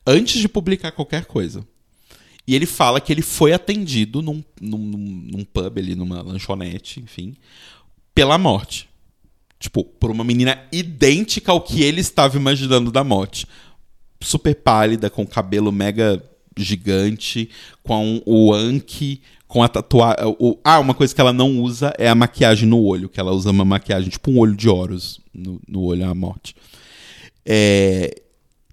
[0.05, 1.65] antes de publicar qualquer coisa.
[2.47, 4.77] E ele fala que ele foi atendido num, num-
[5.31, 7.35] num pub ali, numa lanchonete, enfim,
[8.15, 8.89] pela morte.
[9.59, 13.45] Tipo, por uma menina idêntica ao que ele estava imaginando da morte.
[14.21, 16.23] Super pálida, com cabelo mega
[16.57, 17.49] gigante,
[17.83, 20.35] com o Anki, com a tatuagem.
[20.63, 23.51] Ah, uma coisa que ela não usa é a maquiagem no olho, que ela usa
[23.51, 26.55] uma maquiagem, tipo um olho de Horus no, no olho à morte.
[27.45, 28.21] É,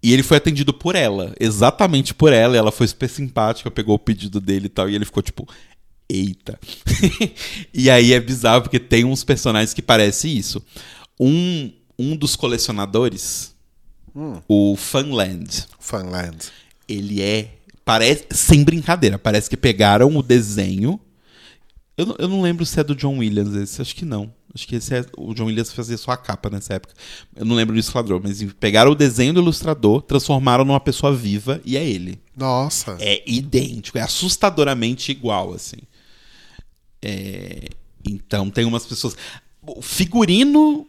[0.03, 2.57] e ele foi atendido por ela, exatamente por ela.
[2.57, 4.91] Ela foi super simpática, pegou o pedido dele e tal.
[4.91, 5.47] E ele ficou tipo,
[6.13, 6.59] eita.
[7.73, 10.63] e aí é bizarro porque tem uns personagens que parecem isso.
[11.19, 13.55] Um, um dos colecionadores,
[14.49, 16.37] o Funland, Funland.
[16.89, 17.59] ele é.
[17.85, 18.27] Parece.
[18.31, 21.01] Sem brincadeira, parece que pegaram o desenho.
[21.97, 24.33] Eu, não- eu não lembro se é do John Williams esse, acho que não.
[24.55, 26.95] Acho que esse é, o John Williams fazia só a capa nessa época.
[27.35, 31.61] Eu não lembro do ilustrador, mas pegaram o desenho do ilustrador, transformaram numa pessoa viva
[31.65, 32.21] e é ele.
[32.37, 32.97] Nossa.
[33.01, 35.79] É idêntico, é assustadoramente igual, assim.
[37.03, 37.69] É,
[38.07, 39.17] Então tem umas pessoas.
[39.67, 40.87] O figurino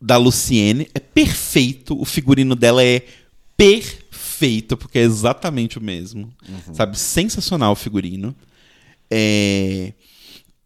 [0.00, 3.02] da Luciene é perfeito, o figurino dela é
[3.56, 6.32] perfeito, porque é exatamente o mesmo.
[6.72, 6.98] Sabe?
[6.98, 8.34] Sensacional o figurino.
[9.10, 9.92] É,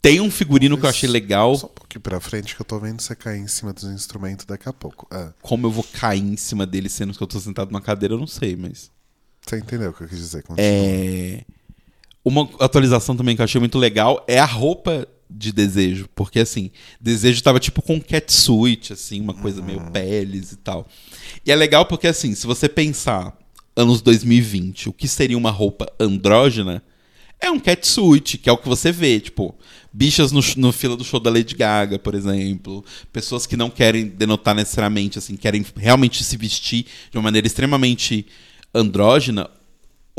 [0.03, 1.57] Tem um figurino que eu achei legal.
[1.57, 4.47] Só um pouquinho pra frente que eu tô vendo você cair em cima dos instrumentos
[4.47, 5.07] daqui a pouco.
[5.11, 8.15] Ah, Como eu vou cair em cima dele sendo que eu tô sentado numa cadeira,
[8.15, 8.91] eu não sei, mas.
[9.47, 10.43] você entendeu o que eu quis dizer?
[10.43, 10.65] Continua.
[10.67, 11.45] É...
[12.25, 16.09] Uma atualização também que eu achei muito legal é a roupa de desejo.
[16.15, 20.87] Porque, assim, desejo tava tipo com catsuit, assim, uma coisa meio peles e tal.
[21.47, 23.37] E é legal porque, assim, se você pensar
[23.77, 26.83] anos 2020, o que seria uma roupa andrógena,
[27.41, 29.55] é um catsuit, que é o que você vê, tipo,
[29.91, 34.07] bichas no, no fila do show da Lady Gaga, por exemplo, pessoas que não querem
[34.07, 38.27] denotar necessariamente, assim, querem realmente se vestir de uma maneira extremamente
[38.75, 39.49] andrógena.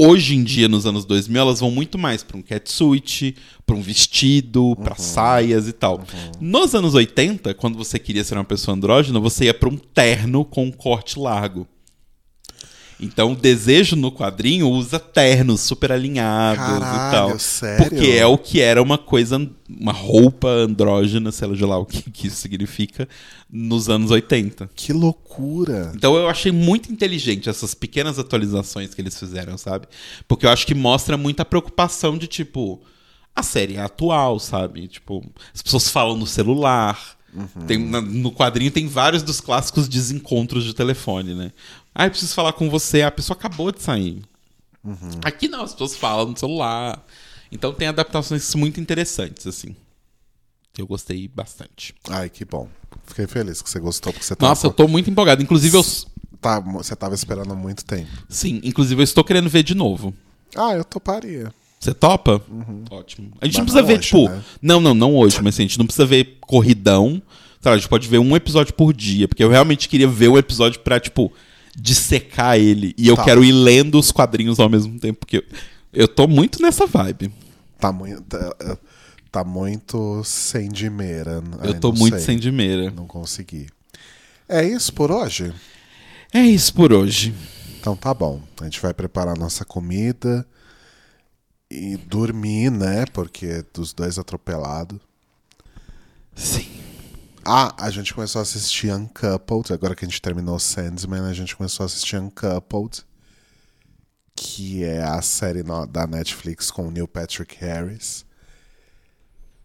[0.03, 3.35] Hoje em dia, nos anos 2000, elas vão muito mais pra um catsuit,
[3.67, 6.01] pra um vestido, pra saias e tal.
[6.39, 10.43] Nos anos 80, quando você queria ser uma pessoa andrógena, você ia pra um terno
[10.43, 11.67] com um corte largo.
[13.01, 17.39] Então, o desejo no quadrinho usa ternos super alinhados e Caralho, tal.
[17.39, 17.89] sério?
[17.89, 19.37] Porque é o que era uma coisa,
[19.67, 23.09] uma roupa andrógena, sei lá o que, que isso significa,
[23.51, 24.69] nos anos 80.
[24.75, 25.91] Que loucura.
[25.95, 29.87] Então eu achei muito inteligente essas pequenas atualizações que eles fizeram, sabe?
[30.27, 32.81] Porque eu acho que mostra muita preocupação de tipo.
[33.35, 34.87] A série é atual, sabe?
[34.89, 35.25] Tipo,
[35.55, 36.99] as pessoas falam no celular.
[37.65, 41.53] Tem, na- no quadrinho tem vários dos clássicos desencontros de telefone, né?
[41.93, 43.01] Ah, eu preciso falar com você.
[43.01, 44.21] A pessoa acabou de sair.
[45.23, 47.05] Aqui não, as pessoas falam no celular.
[47.51, 49.75] Então tem adaptações muito interessantes, assim.
[50.77, 51.93] Eu gostei bastante.
[52.09, 52.67] Ai, que bom.
[53.05, 55.43] Fiquei feliz que você gostou, porque você tava, Nossa, eu tô muito empolgado.
[55.43, 55.85] Inclusive, eu.
[56.39, 58.09] tá, você tava esperando há muito tempo.
[58.29, 60.13] Sim, inclusive eu estou querendo ver de novo.
[60.55, 61.53] Ah, eu toparia.
[61.79, 62.41] Você topa?
[62.89, 63.31] Ótimo.
[63.41, 64.29] A gente Mas não precisa não ver, hoje, tipo.
[64.29, 64.43] né?
[64.61, 67.21] Não, não, não hoje, mas assim, a gente não precisa ver corridão.
[67.65, 70.79] a gente pode ver um episódio por dia, porque eu realmente queria ver um episódio
[70.81, 71.33] pra, tipo,
[71.75, 72.93] dissecar ele.
[72.97, 73.23] E eu Tá.
[73.23, 75.43] quero ir lendo os quadrinhos ao mesmo tempo, porque eu,
[75.93, 77.31] eu tô muito nessa vibe.
[77.79, 78.21] Tá muito.
[78.23, 78.77] Tá,
[79.31, 81.41] tá muito sem dimeira.
[81.63, 82.25] eu Ai, tô muito sei.
[82.25, 82.91] sem de meira.
[82.91, 83.67] Não consegui.
[84.47, 85.53] É isso por hoje?
[86.33, 87.33] É isso por hoje.
[87.79, 88.41] Então tá bom.
[88.59, 90.45] A gente vai preparar nossa comida
[91.69, 93.05] e dormir, né?
[93.13, 94.99] Porque dos dois atropelados.
[96.35, 96.67] Sim.
[97.45, 99.73] Ah, a gente começou a assistir Uncoupled.
[99.73, 103.03] Agora que a gente terminou Sandman, a gente começou a assistir Uncoupled.
[104.35, 108.25] Que é a série da Netflix com o Neil Patrick Harris.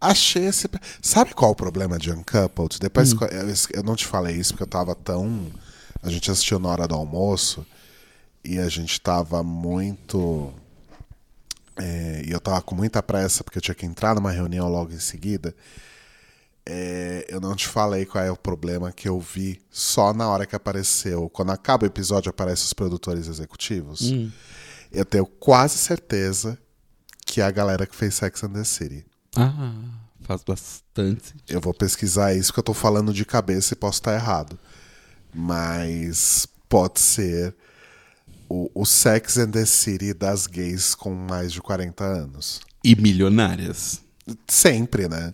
[0.00, 0.68] Achei esse.
[1.00, 2.78] Sabe qual o problema de Uncoupled?
[2.78, 5.50] Depois eu, eu- eu não te falei isso porque eu tava tão.
[6.02, 7.66] A gente assistiu na hora do almoço
[8.44, 10.52] e a gente tava muito.
[11.78, 14.92] é, e eu tava com muita pressa porque eu tinha que entrar numa reunião logo
[14.92, 15.54] em seguida.
[16.68, 20.44] É, eu não te falei qual é o problema que eu vi só na hora
[20.44, 21.30] que apareceu.
[21.30, 24.12] Quando acaba o episódio, aparecem os produtores executivos.
[24.90, 26.58] Eu tenho quase certeza
[27.24, 29.04] que é a galera que fez Sex and the City.
[29.36, 29.72] Ah,
[30.22, 31.26] faz bastante.
[31.26, 31.44] sentido.
[31.48, 34.58] Eu vou pesquisar isso que eu tô falando de cabeça e posso estar errado.
[35.32, 37.54] Mas pode ser
[38.48, 42.60] o, o Sex and the City das gays com mais de 40 anos.
[42.82, 44.00] E milionárias.
[44.48, 45.32] Sempre, né?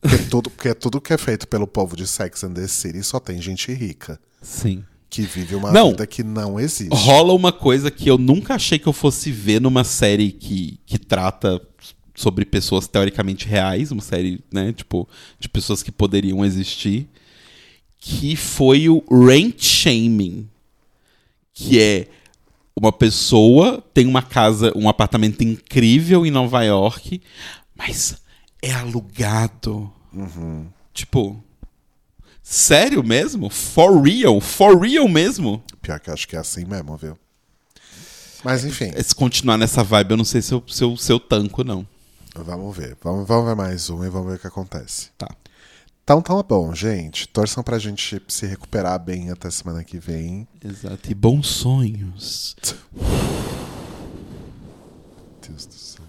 [0.00, 3.20] Porque tudo, porque tudo que é feito pelo povo de Sex and the City só
[3.20, 4.18] tem gente rica.
[4.40, 4.84] Sim.
[5.10, 5.90] Que vive uma Não.
[5.90, 6.94] vida que não existe.
[6.94, 10.98] Rola uma coisa que eu nunca achei que eu fosse ver numa série que, que
[10.98, 11.60] trata
[12.14, 17.08] sobre pessoas teoricamente reais, uma série, né, tipo, de pessoas que poderiam existir,
[17.98, 20.48] que foi o rent shaming,
[21.52, 22.08] que é
[22.76, 27.20] uma pessoa tem uma casa, um apartamento incrível em Nova York,
[27.76, 28.16] mas
[28.62, 29.92] é alugado.
[30.92, 31.42] Tipo,
[32.42, 33.48] sério mesmo?
[33.50, 34.40] For real?
[34.40, 35.62] For real mesmo?
[35.80, 37.18] Pior que eu acho que é assim mesmo, viu?
[38.42, 41.20] Mas enfim, Se continuar nessa vibe, eu não sei se eu, se eu, se eu
[41.20, 41.86] tanco, não.
[42.34, 42.96] vamos ver.
[43.02, 45.10] Vamos, vamos ver mais um e vamos ver o que acontece.
[45.18, 45.28] Tá.
[46.02, 47.28] Então tá bom, gente.
[47.28, 50.48] Torçam pra gente se recuperar bem até semana que vem.
[50.64, 51.10] Exato.
[51.10, 52.56] E bons sonhos.
[55.46, 55.99] Deus do céu.